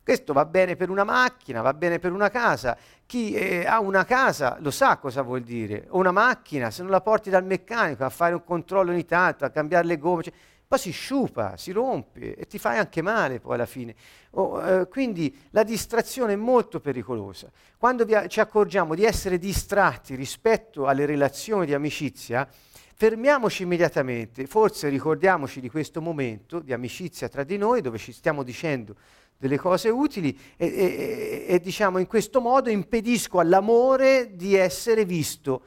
[0.07, 2.79] Questo va bene per una macchina, va bene per una casa.
[3.07, 5.87] Chi eh, ha una casa lo sa cosa vuol dire.
[5.89, 9.45] O una macchina, se non la porti dal meccanico a fare un controllo ogni tanto,
[9.45, 10.33] a cambiare le gomme, cioè,
[10.65, 13.97] poi si sciupa, si rompe e ti fai anche male poi alla fine.
[14.31, 17.51] Oh, eh, quindi la distrazione è molto pericolosa.
[17.77, 22.49] Quando vi, ci accorgiamo di essere distratti rispetto alle relazioni di amicizia,
[22.95, 28.45] fermiamoci immediatamente, forse ricordiamoci di questo momento di amicizia tra di noi dove ci stiamo
[28.45, 28.95] dicendo
[29.39, 35.63] delle cose utili e, e, e, diciamo in questo modo impedisco all'amore di essere visto.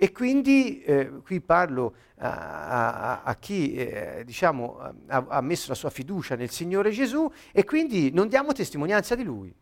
[0.00, 5.74] E quindi eh, qui parlo a, a, a chi eh, diciamo, ha, ha, messo la
[5.74, 9.52] sua fiducia nel Signore Gesù e quindi non diamo testimonianza di Lui.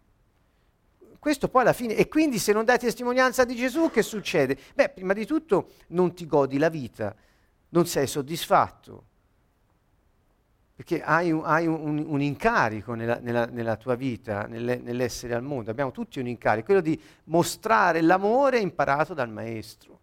[1.18, 4.58] Questo poi alla fine, e quindi se non dai testimonianza di Gesù che succede?
[4.74, 7.16] Beh, prima di tutto non ti godi la vita,
[7.70, 9.04] non sei soddisfatto,
[10.76, 15.42] perché hai un, hai un, un incarico nella, nella, nella, tua vita, nelle, nell'essere al
[15.42, 15.70] mondo.
[15.70, 20.00] Abbiamo tutti un incarico, quello di mostrare l'amore imparato dal maestro.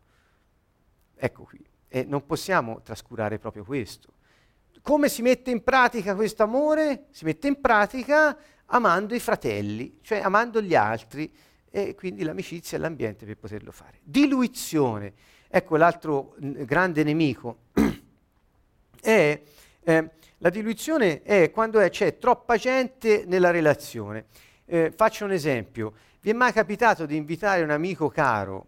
[1.15, 1.63] Ecco qui.
[1.87, 4.13] E non possiamo trascurare proprio questo.
[4.81, 7.05] Come si mette in pratica questo amore?
[7.11, 11.31] Si mette in pratica amando i fratelli, cioè amando gli altri,
[11.69, 13.99] e quindi l'amicizia è l'ambiente per poterlo fare.
[14.01, 15.13] Diluizione.
[15.47, 17.57] Ecco l'altro grande nemico.
[18.99, 19.39] è...
[19.83, 24.25] Eh, la diluizione è quando è, c'è troppa gente nella relazione.
[24.65, 25.93] Eh, faccio un esempio.
[26.21, 28.67] Vi è mai capitato di invitare un amico caro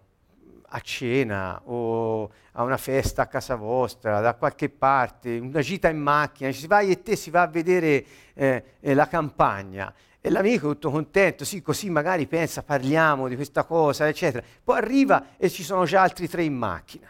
[0.69, 5.97] a cena o a una festa a casa vostra, da qualche parte, una gita in
[5.97, 10.71] macchina, ci si va e te si va a vedere eh, la campagna e l'amico
[10.71, 14.43] è tutto contento, sì, così magari pensa, parliamo di questa cosa, eccetera.
[14.63, 17.07] Poi arriva e ci sono già altri tre in macchina.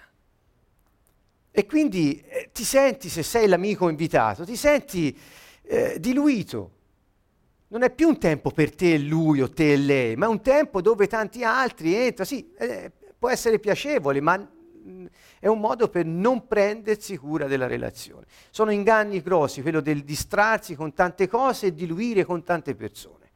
[1.58, 5.18] E quindi eh, ti senti, se sei l'amico invitato, ti senti
[5.62, 6.72] eh, diluito.
[7.70, 10.28] Non è più un tempo per te e lui o te e lei, ma è
[10.28, 12.28] un tempo dove tanti altri entrano.
[12.28, 15.06] Sì, eh, può essere piacevole, ma mm,
[15.40, 18.26] è un modo per non prendersi cura della relazione.
[18.50, 23.32] Sono inganni grossi, quello del distrarsi con tante cose e diluire con tante persone.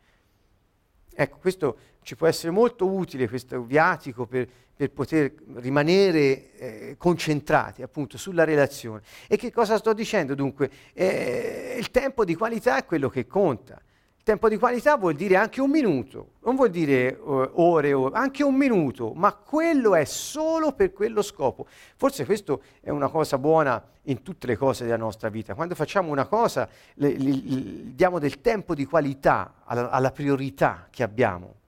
[1.14, 7.82] Ecco, questo ci può essere molto utile, questo viatico per per poter rimanere eh, concentrati
[7.82, 9.02] appunto sulla relazione.
[9.28, 10.72] E che cosa sto dicendo dunque?
[10.94, 13.74] Eh, il tempo di qualità è quello che conta.
[13.74, 18.16] Il tempo di qualità vuol dire anche un minuto, non vuol dire uh, ore, ore,
[18.16, 21.68] anche un minuto, ma quello è solo per quello scopo.
[21.98, 25.56] Forse questo è una cosa buona in tutte le cose della nostra vita.
[25.56, 30.88] Quando facciamo una cosa, le, le, le, diamo del tempo di qualità alla, alla priorità
[30.90, 31.59] che abbiamo.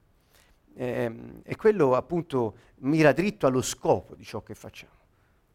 [0.74, 1.12] Eh,
[1.42, 5.00] e quello appunto mira dritto allo scopo di ciò che facciamo.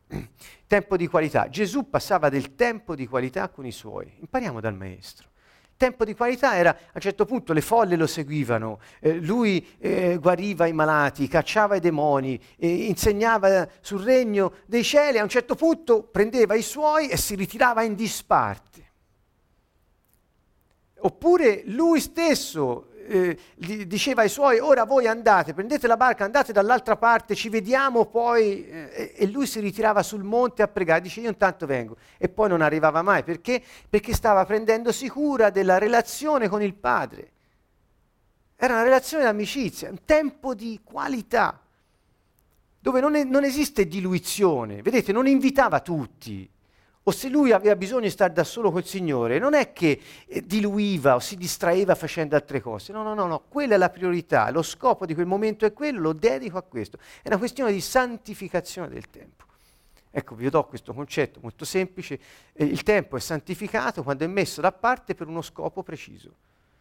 [0.67, 1.49] Tempo di qualità.
[1.49, 4.11] Gesù passava del tempo di qualità con i suoi.
[4.19, 5.29] Impariamo dal Maestro.
[5.77, 10.17] Tempo di qualità era, a un certo punto le folle lo seguivano, eh, lui eh,
[10.19, 15.53] guariva i malati, cacciava i demoni, eh, insegnava sul regno dei cieli, a un certo
[15.53, 18.85] punto prendeva i suoi e si ritirava in disparte.
[21.01, 23.37] Oppure lui stesso eh,
[23.85, 28.67] diceva ai suoi, ora voi andate, prendete la barca, andate dall'altra parte, ci vediamo poi,
[28.67, 32.49] eh, e lui si ritirava sul monte a pregare, dice io intanto vengo, e poi
[32.49, 33.61] non arrivava mai, perché?
[33.89, 37.31] Perché stava prendendosi cura della relazione con il padre.
[38.55, 41.61] Era una relazione d'amicizia, un tempo di qualità,
[42.79, 46.49] dove non, è, non esiste diluizione, vedete, non invitava tutti,
[47.07, 49.97] o se lui aveva bisogno di stare da solo col Signore, non è che
[50.27, 52.91] eh, diluiva o si distraeva facendo altre cose.
[52.91, 56.01] No, no, no, no, quella è la priorità, lo scopo di quel momento è quello,
[56.01, 56.97] lo dedico a questo.
[57.21, 59.45] È una questione di santificazione del tempo.
[60.11, 62.19] Ecco, vi do questo concetto molto semplice.
[62.51, 66.35] Eh, il tempo è santificato quando è messo da parte per uno scopo preciso.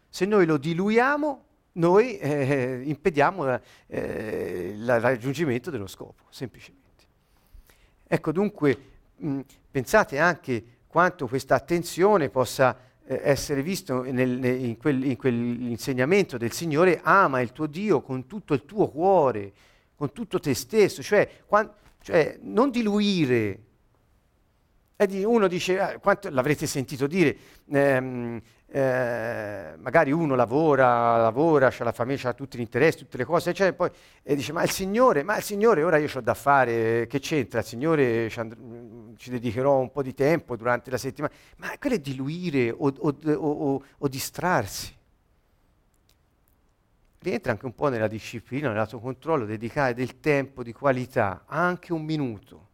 [0.09, 6.85] Se noi lo diluiamo, noi eh, impediamo eh, il raggiungimento dello scopo, semplicemente.
[8.05, 9.39] Ecco, dunque, mh,
[9.71, 16.51] pensate anche quanto questa attenzione possa eh, essere visto nel, in, quel, in, quell'insegnamento del
[16.51, 19.53] Signore, ama il tuo Dio con tutto il tuo cuore,
[19.95, 23.63] con tutto te stesso, cioè, quant, cioè non diluire.
[24.99, 27.37] Uno dice, ah, quanto, l'avrete sentito dire,
[27.69, 33.23] ehm, eh, magari uno lavora, lavora, ha la famiglia, ha tutti gli interessi, tutte le
[33.23, 33.91] cose, cioè, poi
[34.23, 37.59] e dice ma il Signore, ma il Signore ora io ho da fare, che c'entra?
[37.59, 41.95] Il Signore ci, and- ci, dedicherò un po' di tempo durante la settimana, ma quello
[41.95, 44.95] è diluire o, o, o, o distrarsi.
[47.19, 52.66] Rientra anche un po' nella disciplina, nell'autocontrollo, dedicare del tempo di qualità, anche un minuto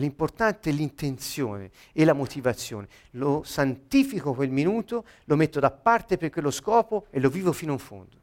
[0.00, 2.88] l'importante è l'intenzione e la motivazione.
[3.12, 7.72] Lo santifico quel minuto, lo metto da parte per quello scopo e lo vivo fino
[7.72, 8.18] in fondo.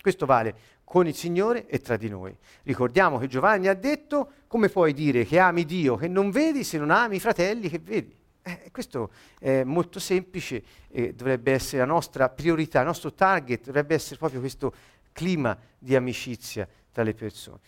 [0.00, 0.54] Questo vale
[0.84, 2.36] con il Signore e tra di noi.
[2.64, 6.76] Ricordiamo che Giovanni ha detto, come puoi dire che ami Dio che non vedi se
[6.76, 8.14] non ami i fratelli che vedi?
[8.42, 13.94] Eh, questo è molto semplice e dovrebbe essere la nostra priorità, il nostro target dovrebbe
[13.94, 14.74] essere proprio questo
[15.12, 17.58] clima di amicizia tra le persone.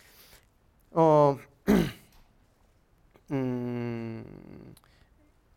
[0.90, 1.40] Oh,
[3.34, 4.20] Mm.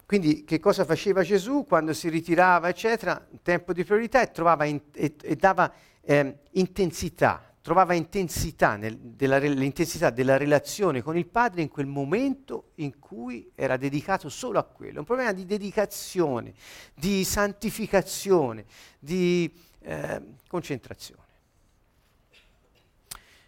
[0.05, 5.15] Quindi che cosa faceva Gesù quando si ritirava, eccetera, tempo di priorità e, in, e,
[5.21, 5.69] e dava
[6.01, 12.71] eh, intensità, trovava intensità, nel, della, l'intensità della relazione con il Padre in quel momento
[12.75, 14.99] in cui era dedicato solo a quello.
[14.99, 16.53] Un problema di dedicazione,
[16.95, 18.63] di santificazione,
[18.97, 21.21] di eh, concentrazione.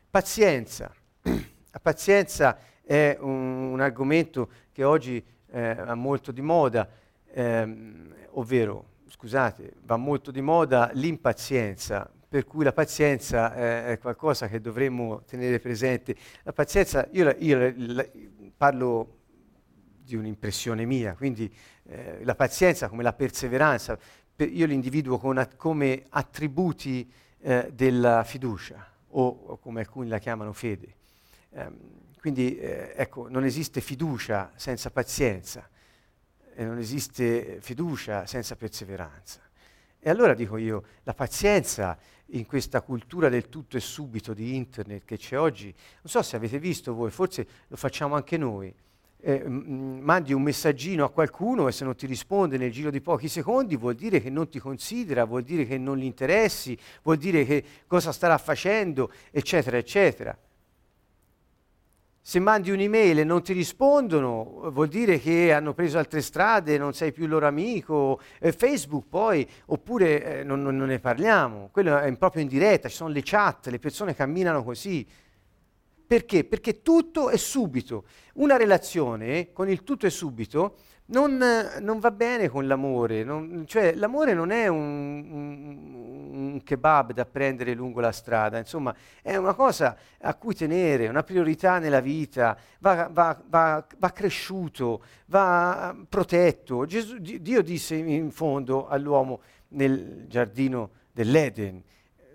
[0.09, 0.93] Pazienza.
[1.71, 2.57] La pazienza
[2.89, 6.89] è un, un argomento che oggi eh, va molto di moda,
[7.31, 14.47] ehm, ovvero, scusate, va molto di moda l'impazienza, per cui la pazienza eh, è qualcosa
[14.47, 16.15] che dovremmo tenere presente.
[16.41, 18.05] La pazienza, io, la, io la, la,
[18.57, 19.17] parlo
[20.03, 23.99] di un'impressione mia, quindi eh, la pazienza come la perseveranza,
[24.35, 27.07] per, io l'individuo con, come attributi
[27.41, 30.95] eh, della fiducia, o, o, come alcuni la chiamano fede.
[31.51, 35.67] Um, quindi eh, ecco, non esiste fiducia senza pazienza
[36.53, 39.41] e non esiste fiducia senza perseveranza.
[39.99, 41.97] E allora dico io, la pazienza
[42.31, 46.35] in questa cultura del tutto e subito di internet che c'è oggi, non so se
[46.35, 48.73] avete visto voi, forse lo facciamo anche noi,
[49.21, 53.27] eh, mandi un messaggino a qualcuno e se non ti risponde nel giro di pochi
[53.27, 57.45] secondi vuol dire che non ti considera, vuol dire che non gli interessi, vuol dire
[57.45, 60.37] che cosa starà facendo, eccetera, eccetera.
[62.29, 66.93] Se mandi un'email e non ti rispondono, vuol dire che hanno preso altre strade, non
[66.93, 68.21] sei più il loro amico.
[68.37, 71.69] Eh, Facebook poi, oppure eh, non, non, ne parliamo.
[71.71, 75.03] Quello è proprio in diretta, ci sono le chat, le persone camminano così.
[76.05, 76.43] Perché?
[76.43, 78.03] Perché tutto è subito.
[78.35, 80.75] Una relazione con il tutto è subito
[81.09, 81.37] non,
[81.79, 83.23] non va bene con l'amore.
[83.23, 88.95] Non, cioè, l'amore non è un, un, un, kebab da prendere lungo la strada, insomma,
[89.21, 95.03] è una cosa a cui tenere, una priorità nella vita, va, va, va, va cresciuto,
[95.27, 96.85] va protetto.
[96.85, 101.83] Gesù, Dio disse in fondo all'uomo nel giardino dell'Eden,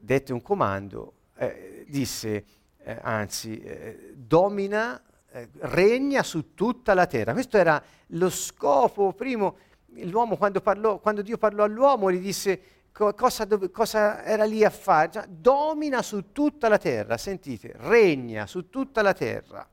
[0.01, 2.45] dette un comando, eh, disse
[2.85, 5.01] eh, anzi, eh, domina,
[5.35, 7.33] eh, regna su tutta la terra.
[7.33, 9.57] Questo era lo scopo primo.
[9.87, 12.61] L'uomo quando, parlò, quando Dio parlò all'uomo gli disse
[12.93, 15.11] co- cosa, dove, cosa, era lì a fare.
[15.11, 19.69] Cioè, domina su tutta la terra, sentite, regna su tutta la terra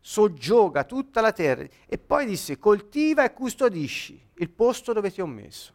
[0.00, 5.26] soggioga tutta la terra e poi disse coltiva e custodisci il posto dove ti ho
[5.26, 5.72] messo.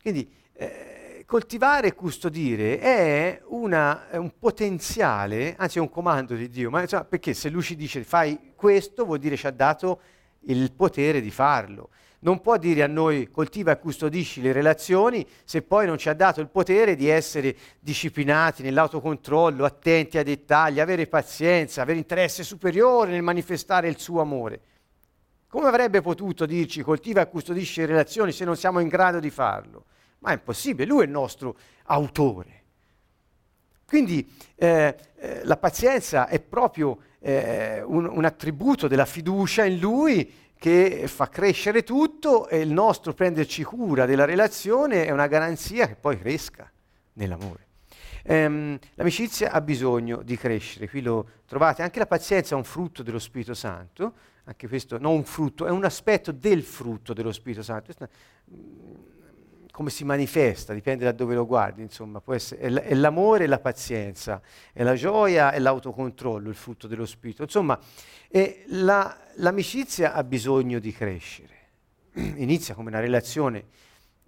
[0.00, 6.48] Quindi eh, coltivare e custodire è, una, è, un potenziale, anzi è un comando di
[6.48, 10.00] Dio, ma insomma, perché se lui ci dice fai questo vuol dire ci ha dato
[10.42, 11.90] il potere di farlo.
[12.20, 16.14] non può dire a noi coltiva e custodisci le relazioni se poi non ci ha
[16.14, 23.10] dato il potere di essere disciplinati nell'autocontrollo, attenti ai dettagli, avere pazienza, avere interesse superiore
[23.10, 24.60] nel manifestare il suo amore.
[25.48, 29.30] Come avrebbe potuto dirci coltiva e custodisci le relazioni se non siamo in grado di
[29.30, 29.86] farlo?
[30.26, 32.64] Ma è impossibile, lui è il nostro autore.
[33.86, 40.34] Quindi eh, eh, la pazienza è proprio eh, un, un attributo della fiducia in lui
[40.58, 45.94] che fa crescere tutto e il nostro prenderci cura della relazione è una garanzia che
[45.94, 46.68] poi cresca
[47.12, 47.64] nell'amore.
[48.24, 53.04] Um, l'amicizia ha bisogno di crescere, qui lo trovate, anche la pazienza è un frutto
[53.04, 54.14] dello Spirito Santo,
[54.44, 57.84] anche questo non un frutto, è un aspetto del frutto dello Spirito Santo.
[57.84, 58.08] Questa,
[59.76, 63.46] come si manifesta, dipende da dove lo guardi, insomma, essere, è, l- è, l'amore e
[63.46, 64.40] la pazienza,
[64.72, 67.42] è la gioia e l'autocontrollo, il frutto dello spirito.
[67.42, 67.78] Insomma,
[68.68, 71.54] la, l'amicizia ha bisogno di crescere.
[72.14, 73.64] Inizia come una relazione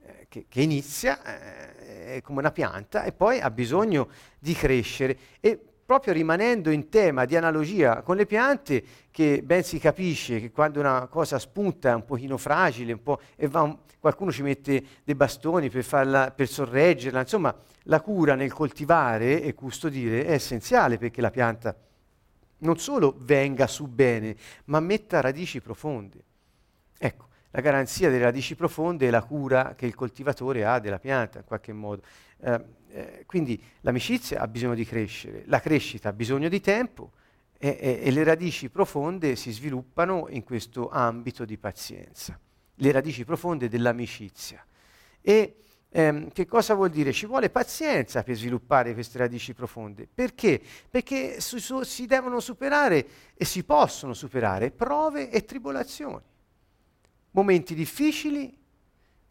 [0.02, 5.16] eh, che, che, inizia eh, come una pianta e poi ha bisogno di crescere.
[5.40, 10.50] E proprio rimanendo in tema di analogia con le piante, che ben si capisce che
[10.50, 14.84] quando una cosa spunta è un pochino fragile, un po', e un, qualcuno ci mette
[15.02, 20.98] dei bastoni per, farla, per sorreggerla, insomma la cura nel coltivare e custodire è essenziale
[20.98, 21.74] perché la pianta
[22.58, 24.36] non solo venga su bene,
[24.66, 26.22] ma metta radici profonde.
[26.98, 31.38] Ecco, la garanzia delle radici profonde è la cura che il coltivatore ha della pianta
[31.38, 32.02] in qualche modo.
[32.40, 37.12] Eh, eh, quindi l'amicizia ha bisogno di crescere, la crescita ha bisogno di tempo
[37.58, 42.38] e, e, e le radici profonde si sviluppano in questo ambito di pazienza,
[42.74, 44.64] le radici profonde dell'amicizia.
[45.20, 45.56] E
[45.90, 47.12] ehm, che cosa vuol dire?
[47.12, 50.08] Ci vuole pazienza per sviluppare queste radici profonde.
[50.12, 50.60] Perché?
[50.88, 56.24] Perché su, su, si devono superare e si possono superare prove e tribolazioni,
[57.32, 58.56] momenti difficili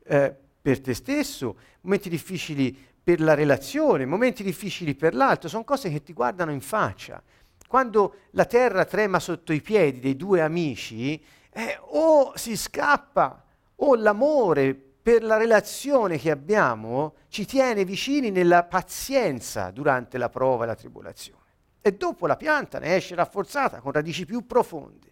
[0.03, 5.89] eh, per te stesso, momenti difficili per la relazione, momenti difficili per l'altro, sono cose
[5.89, 7.23] che ti guardano in faccia.
[7.65, 13.45] Quando la terra trema sotto i piedi dei due amici, eh, o si scappa
[13.75, 20.65] o l'amore per la relazione che abbiamo ci tiene vicini nella pazienza durante la prova
[20.65, 21.43] e la tribolazione.
[21.79, 25.11] E dopo la pianta ne esce rafforzata con radici più profonde.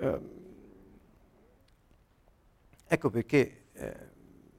[0.00, 0.20] Eh,
[2.86, 4.14] ecco perché eh,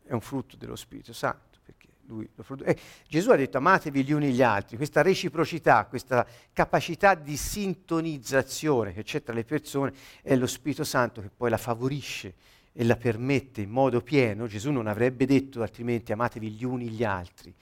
[0.08, 1.60] è un frutto dello Spirito Santo.
[1.64, 2.78] Perché lui lo produ- eh,
[3.08, 9.04] Gesù ha detto amatevi gli uni gli altri, questa reciprocità, questa capacità di sintonizzazione che
[9.04, 12.34] c'è tra le persone è lo Spirito Santo che poi la favorisce
[12.72, 14.48] e la permette in modo pieno.
[14.48, 17.54] Gesù non avrebbe detto altrimenti amatevi gli uni gli altri.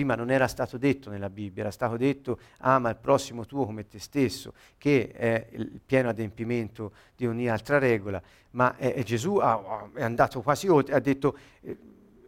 [0.00, 3.86] Prima non era stato detto nella Bibbia, era stato detto ama il prossimo tuo come
[3.86, 8.22] te stesso, che è il pieno adempimento di ogni altra regola,
[8.52, 11.76] ma eh, Gesù ha, è andato quasi oltre, ha detto eh,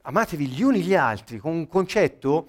[0.02, 2.46] amatevi gli uni gli altri, con un concetto,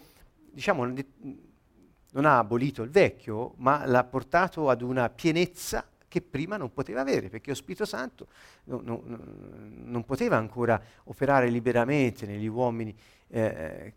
[0.52, 6.74] diciamo, non ha abolito il vecchio, ma l'ha portato ad una pienezza che prima non
[6.74, 8.28] poteva avere, perché lo Spirito Santo
[8.66, 12.94] no, no, non poteva ancora operare liberamente negli uomini
[13.30, 13.94] eh,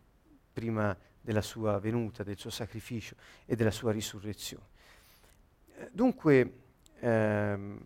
[0.57, 0.97] prima
[1.27, 3.17] della sua venuta, del suo sacrificio
[3.47, 4.65] e della sua risurrezione.
[5.91, 6.53] Dunque,
[7.01, 7.81] ehm,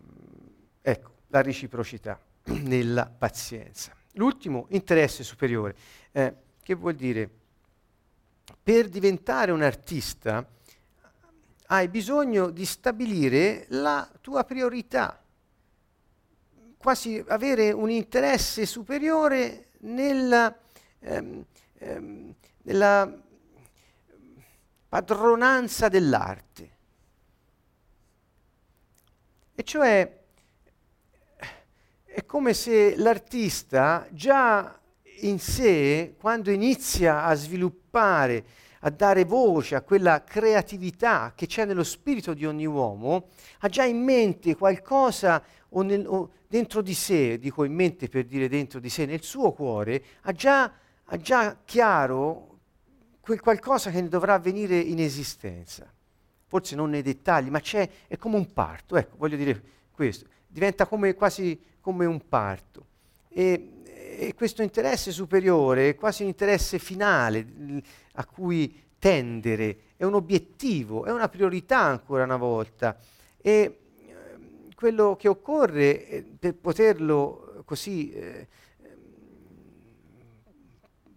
[0.79, 2.21] ecco, la reciprocità
[2.61, 3.95] nella pazienza.
[4.13, 5.75] L'ultimo, interesse superiore.
[6.11, 7.27] Eh, che vuol dire?
[8.61, 10.47] Per diventare un artista
[11.65, 15.19] hai bisogno di stabilire la tua priorità,
[16.77, 20.55] quasi avere un interesse superiore nella,
[20.99, 21.43] ehm,
[21.79, 23.29] ehm, nella
[24.91, 26.69] padronanza dell'arte.
[29.55, 30.19] E cioè
[32.03, 34.77] è come se l'artista già
[35.21, 38.43] in sé, quando inizia a sviluppare,
[38.81, 43.29] a dare voce a quella creatività che c'è nello spirito di ogni uomo,
[43.59, 48.25] ha già in mente qualcosa o, nel, o dentro di sé, dico in mente per
[48.25, 50.69] dire dentro di sé, nel suo cuore, ha già,
[51.05, 52.50] ha già chiaro
[53.21, 55.89] quel qualcosa che dovrà avvenire in esistenza.
[56.47, 59.61] Forse non nei dettagli, ma c'è, è come un parto, ecco, voglio dire
[59.91, 62.87] questo, diventa come, quasi come un parto.
[63.29, 67.45] E, e questo interesse superiore è quasi un interesse finale
[68.13, 72.97] a cui tendere, è un obiettivo, è una priorità ancora una volta.
[73.37, 78.47] E ehm, quello che occorre eh, per poterlo così eh,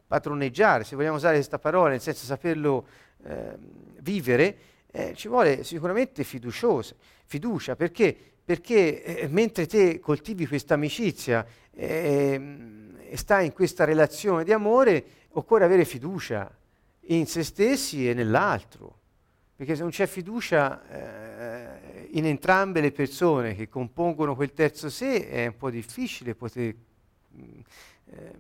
[0.06, 2.86] padroneggiare, se vogliamo usare questa parola, nel senso saperlo
[3.24, 3.56] eh,
[4.00, 4.56] vivere,
[4.90, 6.94] eh, ci vuole sicuramente fiduciosa,
[7.24, 8.16] fiducia, perché?
[8.44, 12.40] perché eh, mentre te coltivi questa amicizia eh,
[13.08, 16.54] e stai in questa relazione di amore, occorre avere fiducia
[17.06, 19.00] in se stessi e nell'altro.
[19.56, 25.28] Perché se non c'è fiducia eh, in entrambe le persone che compongono quel terzo sé,
[25.28, 26.74] è un po' difficile poter
[27.34, 27.60] mm,
[28.10, 28.32] eh,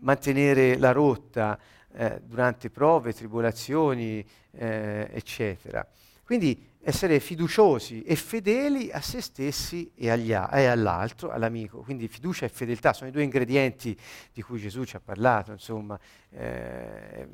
[0.00, 1.58] mantenere la rotta
[1.92, 5.86] eh, durante prove, tribolazioni, eh, eccetera.
[6.22, 11.80] Quindi essere fiduciosi e fedeli a se stessi e, agli, e, all'altro, all'amico.
[11.80, 13.98] Quindi fiducia e fedeltà sono i due ingredienti
[14.32, 15.98] di cui Gesù ci ha parlato, insomma,
[16.30, 17.28] eh,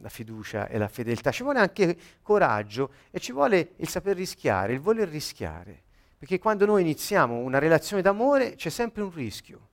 [0.00, 1.30] la fiducia e la fedeltà.
[1.30, 5.82] Ci vuole anche coraggio e ci vuole il saper rischiare, il voler rischiare.
[6.18, 9.68] Perché quando noi iniziamo una relazione d'amore c'è sempre un rischio.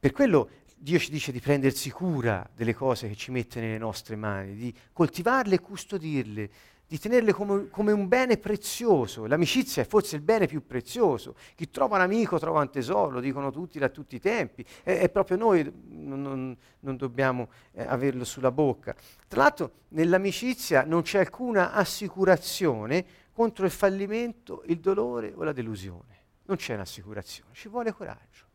[0.00, 0.48] Per quello
[0.78, 4.74] Dio ci dice di prendersi cura delle cose che ci mette nelle nostre mani, di
[4.94, 6.50] coltivarle e custodirle,
[6.86, 9.26] di tenerle come, come, un bene prezioso.
[9.26, 11.34] L'amicizia è forse il bene più prezioso.
[11.54, 14.64] Chi trova un amico trova un tesoro, lo dicono tutti da tutti i tempi.
[14.82, 18.96] E, e proprio noi non, non, non dobbiamo eh, averlo sulla bocca.
[19.28, 26.16] Tra l'altro nell'amicizia non c'è alcuna assicurazione contro il fallimento, il dolore o la delusione.
[26.46, 28.48] Non c'è un'assicurazione, ci vuole coraggio.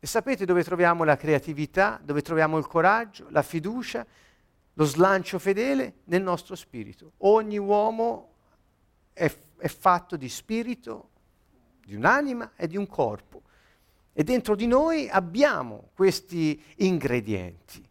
[0.00, 4.04] E sapete dove troviamo la creatività, dove troviamo il coraggio, la fiducia?
[4.80, 7.12] lo slancio fedele nel nostro spirito.
[7.18, 8.28] Ogni uomo
[9.12, 11.08] è, è fatto di spirito,
[11.84, 13.42] di un'anima e di un corpo.
[14.12, 17.86] E dentro di noi abbiamo questi ingredienti.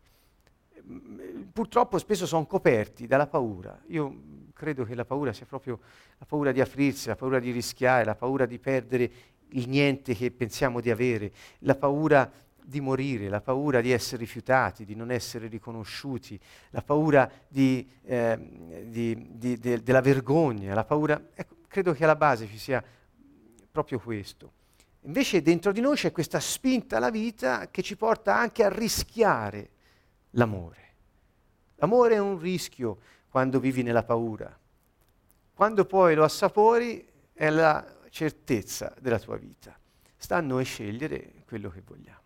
[1.53, 3.79] Purtroppo spesso sono coperti dalla paura.
[3.87, 5.79] Io credo che la paura sia proprio
[6.17, 9.11] la paura di aprirsi, la paura di rischiare, la paura di perdere
[9.51, 12.31] il niente che pensiamo di avere, la paura
[12.63, 16.39] di morire, la paura di essere rifiutati, di non essere riconosciuti,
[16.69, 18.37] la paura di, eh,
[18.85, 21.19] di, di, de, della vergogna, la paura...
[21.33, 22.83] Ecco, credo che alla base ci sia
[23.71, 24.53] proprio questo.
[25.01, 29.69] Invece dentro di noi c'è questa spinta alla vita che ci porta anche a rischiare
[30.31, 30.87] l'amore.
[31.75, 34.55] L'amore è un rischio quando vivi nella paura.
[35.55, 39.77] Quando poi lo assapori è la certezza della tua vita.
[40.17, 42.17] Sta a noi scegliere quello che vogliamo.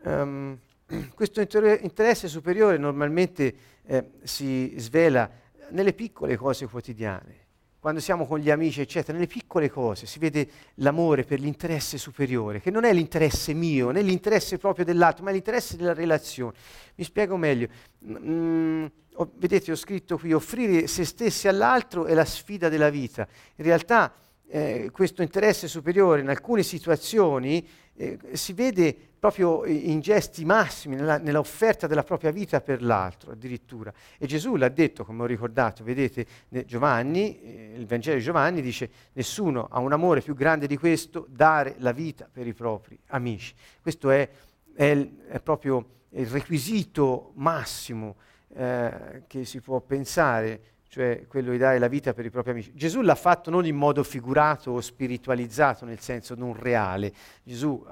[0.00, 0.58] Um,
[1.14, 3.54] questo inter- interesse superiore normalmente
[3.84, 5.30] eh, si svela
[5.70, 7.46] nelle piccole cose quotidiane,
[7.80, 12.60] quando siamo con gli amici, eccetera, nelle piccole cose si vede l'amore per l'interesse superiore,
[12.60, 16.54] che non è l'interesse mio, né l'interesse proprio dell'altro, ma l'interesse della relazione.
[16.96, 17.68] Mi spiego meglio.
[18.04, 23.26] Mm, ho, vedete, ho scritto qui, offrire se stessi all'altro è la sfida della vita.
[23.56, 24.12] In realtà
[24.48, 27.66] eh, questo interesse superiore in alcune situazioni
[28.00, 33.92] eh, si vede proprio in gesti massimi, nella, nell'offerta della propria vita per l'altro addirittura.
[34.16, 36.24] E Gesù l'ha detto, come ho ricordato, vedete,
[36.64, 41.26] Giovanni, eh, il Vangelo di Giovanni dice, nessuno ha un amore più grande di questo,
[41.28, 43.52] dare la vita per i propri amici.
[43.82, 44.28] Questo è,
[44.74, 48.14] è, è proprio il requisito massimo
[48.54, 52.72] eh, che si può pensare cioè quello di dare la vita per i propri amici.
[52.74, 57.12] Gesù l'ha fatto non in modo figurato o spiritualizzato, nel senso non reale.
[57.42, 57.86] Gesù,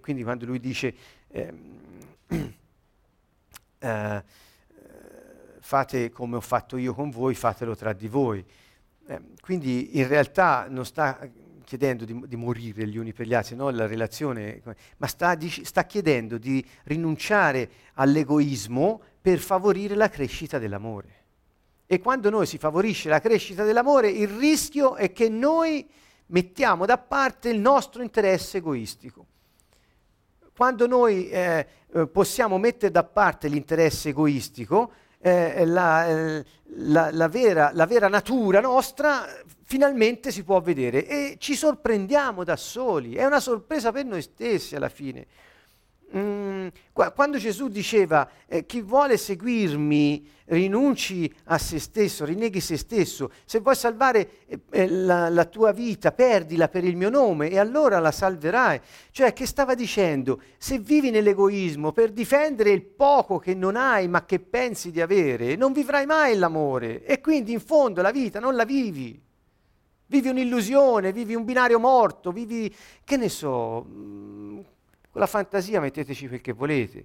[0.00, 0.94] quindi quando lui dice
[1.28, 1.52] eh,
[3.78, 4.24] eh,
[5.60, 8.44] fate come ho fatto io con voi, fatelo tra di voi.
[9.06, 11.18] Eh, quindi in realtà non sta
[11.64, 13.70] chiedendo di, di, morire gli uni per gli altri, no?
[13.70, 14.60] la relazione,
[14.96, 21.21] ma sta, di, sta chiedendo di rinunciare all'egoismo per favorire la crescita dell'amore.
[21.92, 25.86] E quando noi si favorisce la crescita dell'amore, il rischio è che noi
[26.28, 29.26] mettiamo da parte il nostro interesse egoistico.
[30.56, 36.44] Quando noi eh, eh possiamo mettere da parte l'interesse egoistico, eh, la, eh,
[36.76, 39.26] la, la, vera, la vera natura nostra
[39.62, 43.16] finalmente si può vedere e ci sorprendiamo da soli.
[43.16, 45.26] È una sorpresa per noi stessi alla fine.
[46.14, 46.66] Mm,
[47.14, 53.60] quando Gesù diceva eh, chi vuole seguirmi rinunci a se stesso, rinneghi se stesso, se
[53.60, 57.98] vuoi salvare eh, eh, la, la, tua vita, perdila per il mio nome e allora
[57.98, 58.78] la salverai.
[59.10, 64.26] Cioè che stava dicendo, se vivi nell'egoismo per difendere il poco che non hai ma
[64.26, 68.54] che pensi di avere, non vivrai mai l'amore e quindi in fondo la vita non
[68.54, 69.18] la vivi.
[70.06, 74.60] Vivi un'illusione, vivi un binario morto, vivi, che ne so, mm,
[75.12, 77.04] con la fantasia metteteci quel che volete.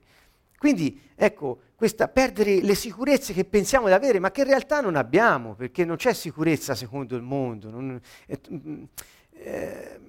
[0.58, 4.96] Quindi, ecco, questa, perdere le sicurezze che pensiamo di avere, ma che in realtà non
[4.96, 7.70] abbiamo, perché non c'è sicurezza secondo il mondo.
[7.70, 8.40] Non, eh,
[9.34, 10.00] eh,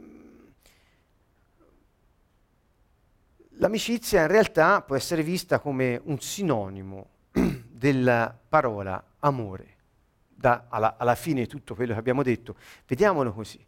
[3.56, 7.08] l'amicizia in realtà può essere vista come un sinonimo
[7.68, 9.76] della parola amore.
[10.28, 12.54] da, alla, alla fine di tutto quello che abbiamo detto,
[12.86, 13.62] vediamolo così,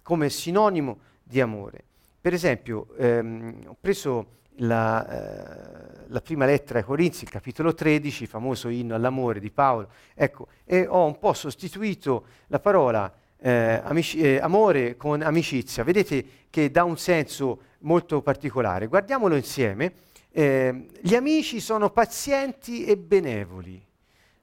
[0.00, 1.84] come sinonimo di amore.
[2.24, 4.28] Per esempio, ehm, ho preso
[4.60, 9.90] la, eh, la, prima lettera ai Corinzi, il capitolo 13, famoso inno all'amore di Paolo,
[10.14, 15.84] ecco, e ho un po' sostituito la parola eh, amici- eh, amore con amicizia.
[15.84, 18.86] Vedete che dà un senso molto particolare.
[18.86, 19.92] Guardiamolo insieme.
[20.30, 23.86] Eh, gli amici sono pazienti e benevoli,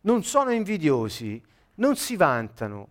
[0.02, 1.42] non sono invidiosi,
[1.78, 2.90] non si vantano.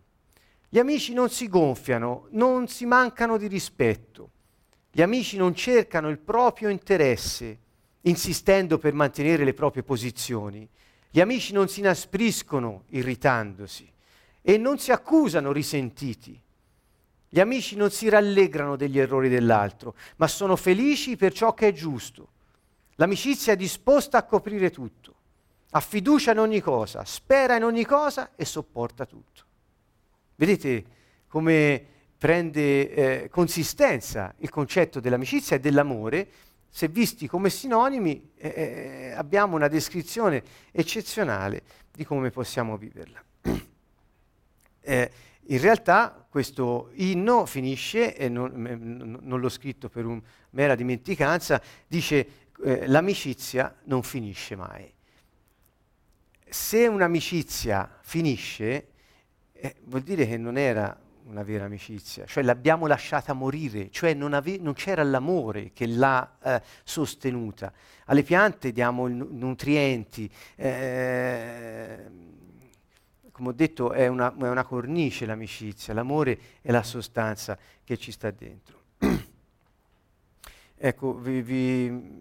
[0.69, 4.31] Gli amici non si gonfiano, non si mancano di rispetto.
[4.91, 7.59] Gli amici non cercano il proprio interesse,
[8.03, 10.69] insistendo per mantenere le proprie posizioni.
[11.11, 13.89] Gli amici non si inaspriscono irritandosi
[14.43, 16.41] e non si accusano risentiti.
[17.29, 21.73] Gli amici non si rallegrano degli errori dell'altro, ma sono felici per ciò che è
[21.73, 22.29] giusto.
[22.97, 25.15] L'amicizia è disposta a coprire tutto,
[25.71, 29.45] ha fiducia in ogni cosa, spera in ogni cosa e sopporta tutto.
[30.35, 30.85] Vedete
[31.29, 31.87] come
[32.21, 32.91] prende
[33.23, 36.29] eh, consistenza il concetto dell'amicizia e dell'amore,
[36.69, 43.25] se visti come sinonimi eh, eh abbiamo una descrizione eccezionale di come possiamo viverla.
[44.83, 45.11] eh,
[45.47, 48.53] in realtà questo inno finisce, e non,
[49.23, 54.93] non l'ho scritto per un mera dimenticanza, dice eh, l'amicizia non finisce mai.
[56.47, 58.89] Se un'amicizia finisce,
[59.55, 64.35] eh, vuol dire che non era una vera amicizia, cioè l'abbiamo lasciata morire, cioè non,
[64.35, 67.73] ave- non c'era l'amore che l'ha eh, sostenuta.
[68.07, 72.11] Alle piante diamo nu- nutrienti, eh,
[73.31, 78.11] come ho detto è una, è una cornice l'amicizia, l'amore è la sostanza che ci
[78.11, 78.79] sta dentro.
[80.77, 82.19] ecco, vi, vi,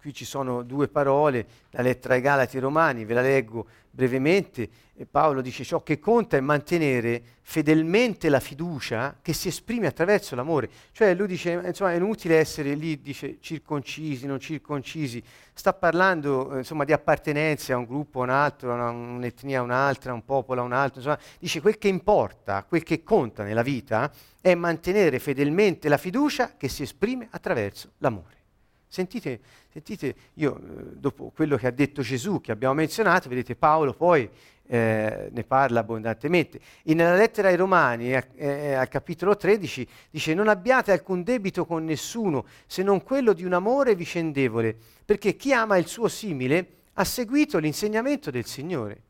[0.00, 4.68] qui ci sono due parole, la lettera ai Galati Romani, ve la leggo brevemente.
[4.94, 10.34] E Paolo dice ciò che conta è mantenere fedelmente la fiducia che si esprime attraverso
[10.34, 10.68] l'amore.
[10.92, 15.22] Cioè lui dice, insomma, è inutile essere lì, dice circoncisi, non circoncisi.
[15.54, 20.10] Sta parlando, insomma, di appartenenze a un gruppo, a un altro, a un'etnia, a un'altra,
[20.10, 20.98] a un popolo, a un altro.
[20.98, 26.56] Insomma, dice quel che importa, quel che conta nella vita è mantenere fedelmente la fiducia
[26.58, 28.39] che si esprime attraverso l'amore.
[28.92, 29.38] Sentite,
[29.72, 34.28] sentite io, eh, dopo quello che ha detto Gesù, che abbiamo menzionato, vedete Paolo poi
[34.66, 36.58] eh, ne parla abbondantemente.
[36.82, 41.64] E nella lettera ai Romani, eh, eh, al capitolo 13, dice non abbiate alcun debito
[41.64, 46.66] con nessuno se non quello di un amore vicendevole, perché chi ama il suo simile
[46.94, 49.02] ha seguito l'insegnamento del Signore.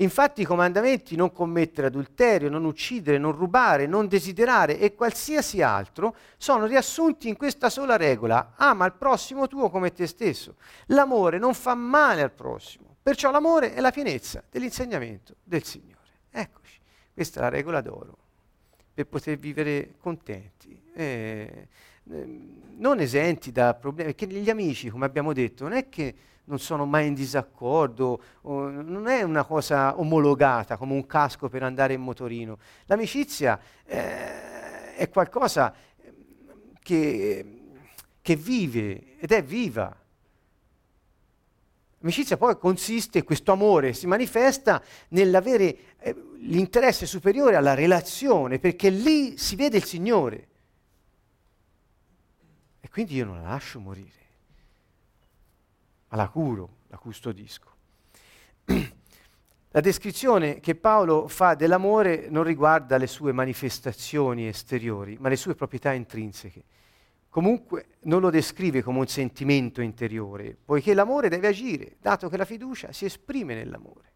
[0.00, 6.14] Infatti i comandamenti non commettere adulterio, non uccidere, non rubare, non desiderare e qualsiasi altro
[6.36, 8.52] sono riassunti in questa sola regola.
[8.56, 10.54] Ama il prossimo tuo come te stesso.
[10.86, 12.96] L'amore non fa male al prossimo.
[13.02, 15.96] Perciò l'amore è la pienezza dell'insegnamento del Signore.
[16.30, 16.78] Eccoci,
[17.12, 18.16] questa è la regola d'oro
[18.94, 20.80] per poter vivere contenti.
[20.94, 21.68] Eh,
[22.10, 22.38] eh,
[22.76, 26.14] non esenti da problemi, perché gli amici, come abbiamo detto, non è che
[26.48, 31.92] non sono mai in disaccordo, non è una cosa omologata come un casco per andare
[31.92, 32.58] in motorino.
[32.86, 35.74] L'amicizia eh, è qualcosa
[36.82, 37.60] che,
[38.22, 39.94] che vive ed è viva.
[42.00, 49.36] L'amicizia poi consiste, questo amore si manifesta nell'avere eh, l'interesse superiore alla relazione, perché lì
[49.36, 50.48] si vede il Signore.
[52.80, 54.27] E quindi io non la lascio morire
[56.08, 57.70] ma la curo, la custodisco.
[59.72, 65.54] La descrizione che Paolo fa dell'amore non riguarda le sue manifestazioni esteriori, ma le sue
[65.54, 66.64] proprietà intrinseche.
[67.28, 72.46] Comunque non lo descrive come un sentimento interiore, poiché l'amore deve agire, dato che la
[72.46, 74.12] fiducia si esprime nell'amore.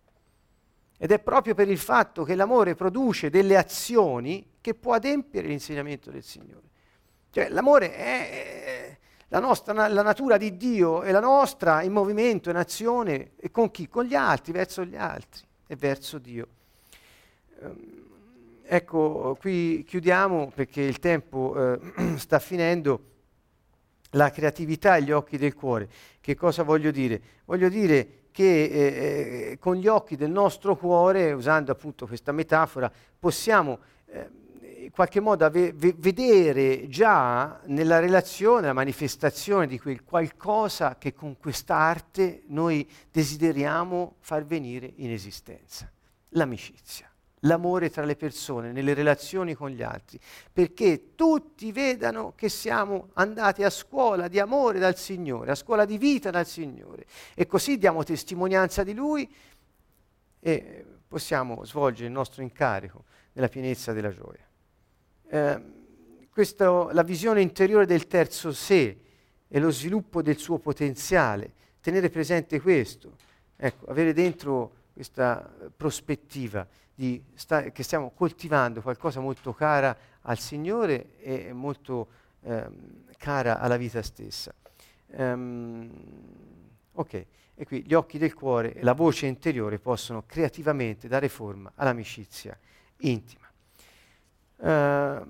[0.97, 6.11] Ed è proprio per il fatto che l'amore produce delle azioni che può adempiere l'insegnamento
[6.11, 6.71] del Signore.
[7.31, 8.82] Cioè l'amore è,
[9.33, 13.71] la, nostra, la natura di Dio e la nostra in movimento, in azione, e con
[13.71, 13.89] chi?
[13.89, 16.47] Con gli altri, verso gli altri e verso Dio.
[17.61, 17.77] Um,
[18.63, 23.09] ecco, qui chiudiamo perché il tempo eh, sta finendo.
[24.15, 25.89] La creatività e gli occhi del cuore.
[26.21, 27.19] Che cosa voglio dire?
[27.47, 32.93] Voglio dire che eh, eh con gli occhi del nostro cuore, usando appunto questa metafora,
[33.19, 33.79] possiamo
[34.09, 34.29] eh,
[34.83, 41.39] in qualche modo ave- vedere già nella relazione, la manifestazione di quel qualcosa che con
[41.39, 45.91] quest'arte noi desideriamo far venire in esistenza,
[46.31, 47.09] l'amicizia,
[47.41, 50.19] l'amore tra le persone, nelle relazioni con gli altri,
[50.53, 55.97] perché tutti vedano che siamo andati a scuola di amore dal Signore, a scuola di
[55.97, 59.33] vita dal Signore e così diamo testimonianza di Lui
[60.41, 63.05] e possiamo svolgere il nostro incarico
[63.35, 64.51] nella pienezza della gioia.
[65.33, 65.63] Eh,
[66.31, 69.01] questo, la visione interiore del terzo sé
[69.49, 73.17] e lo sviluppo del suo potenziale, tenere presente questo,
[73.57, 76.69] ecco, avere dentro questa prospettiva
[77.33, 82.09] sta- che stiamo coltivando qualcosa molto cara al Signore e molto
[82.43, 84.55] ehm, cara alla vita stessa.
[85.15, 85.91] Um,
[86.93, 91.73] ok, e qui gli occhi del cuore e la voce interiore possono creativamente dare forma
[91.75, 92.55] all'amicizia
[92.99, 93.42] intima.
[94.63, 95.27] Uh,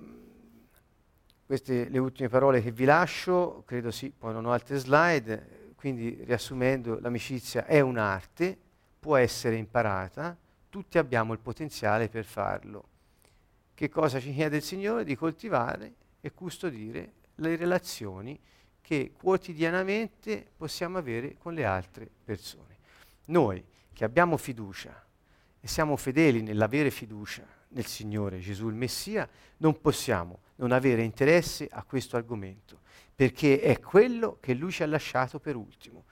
[1.47, 6.22] queste le ultime parole che vi lascio, credo sì, poi non ho altre slide, quindi
[6.24, 8.59] riassumendo, l'amicizia è un'arte,
[9.01, 10.37] può essere imparata,
[10.68, 12.89] tutti abbiamo il potenziale per farlo.
[13.72, 15.03] Che cosa ci chiede il Signore?
[15.03, 18.39] Di coltivare e custodire le relazioni
[18.83, 22.76] che quotidianamente possiamo avere con le altre persone.
[23.26, 23.64] Noi
[23.95, 25.05] che abbiamo fiducia
[25.59, 31.68] e siamo fedeli nell'avere fiducia nel Signore Gesù il Messia, non possiamo non avere interesse
[31.70, 32.80] a questo argomento,
[33.14, 36.04] perché è quello che Lui ci ha lasciato per ultimo,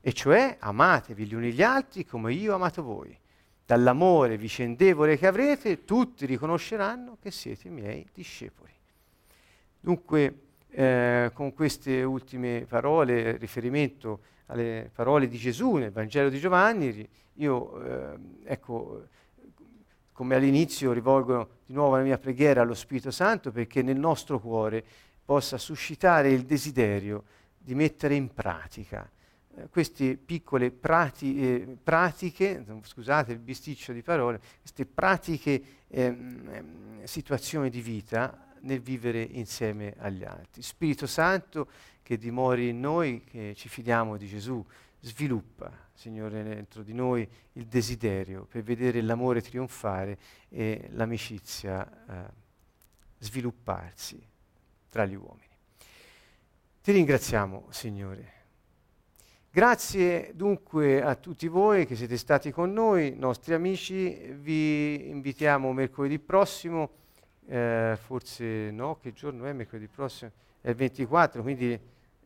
[0.00, 3.16] e cioè amatevi gli uni gli altri come io ho amato voi.
[3.64, 8.72] Dall'amore vicendevole che avrete, tutti riconosceranno che siete miei discepoli.
[9.78, 17.08] Dunque, eh, con queste ultime parole, riferimento alle parole di Gesù nel Vangelo di Giovanni,
[17.34, 19.06] io, eh, ecco,
[20.12, 24.84] come all'inizio rivolgo di nuovo la mia preghiera allo Spirito Santo perché nel nostro cuore
[25.24, 27.24] possa suscitare il desiderio
[27.58, 29.08] di mettere in pratica
[29.54, 37.68] eh, queste piccole prati, eh, pratiche, scusate il bisticcio di parole, queste pratiche ehm, situazioni
[37.68, 40.62] di vita nel vivere insieme agli altri.
[40.62, 41.68] Spirito Santo
[42.02, 44.64] che dimori in noi, che ci fidiamo di Gesù,
[45.04, 50.16] sviluppa, Signore, dentro di noi il desiderio per vedere l'amore trionfare
[50.48, 52.32] e l'amicizia eh,
[53.18, 54.24] svilupparsi
[54.88, 55.50] tra gli uomini.
[56.82, 58.40] Ti ringraziamo, Signore.
[59.50, 64.10] Grazie dunque a tutti voi che siete stati con noi, nostri amici.
[64.10, 66.90] Vi invitiamo mercoledì prossimo,
[67.46, 70.30] eh, forse no, che giorno è mercoledì prossimo?
[70.60, 71.78] È il 24, quindi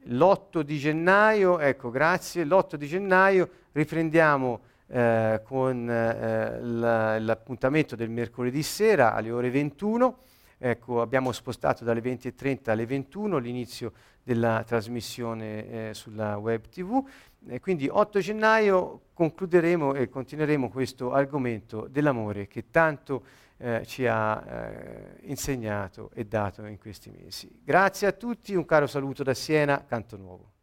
[0.08, 8.10] l'8 di gennaio, ecco grazie, l'8 di gennaio riprendiamo eh, con eh, la, l'appuntamento del
[8.10, 10.18] mercoledì sera alle ore 21.
[10.58, 13.92] Ecco, abbiamo spostato dalle 20.30 alle 21 l'inizio
[14.22, 17.04] della trasmissione eh, sulla web tv.
[17.48, 23.22] E quindi 8 gennaio concluderemo e continueremo questo argomento dell'amore che tanto
[23.58, 27.60] eh, ci ha eh, insegnato e dato in questi mesi.
[27.62, 30.55] Grazie a tutti, un caro saluto da Siena, Canto Nuovo.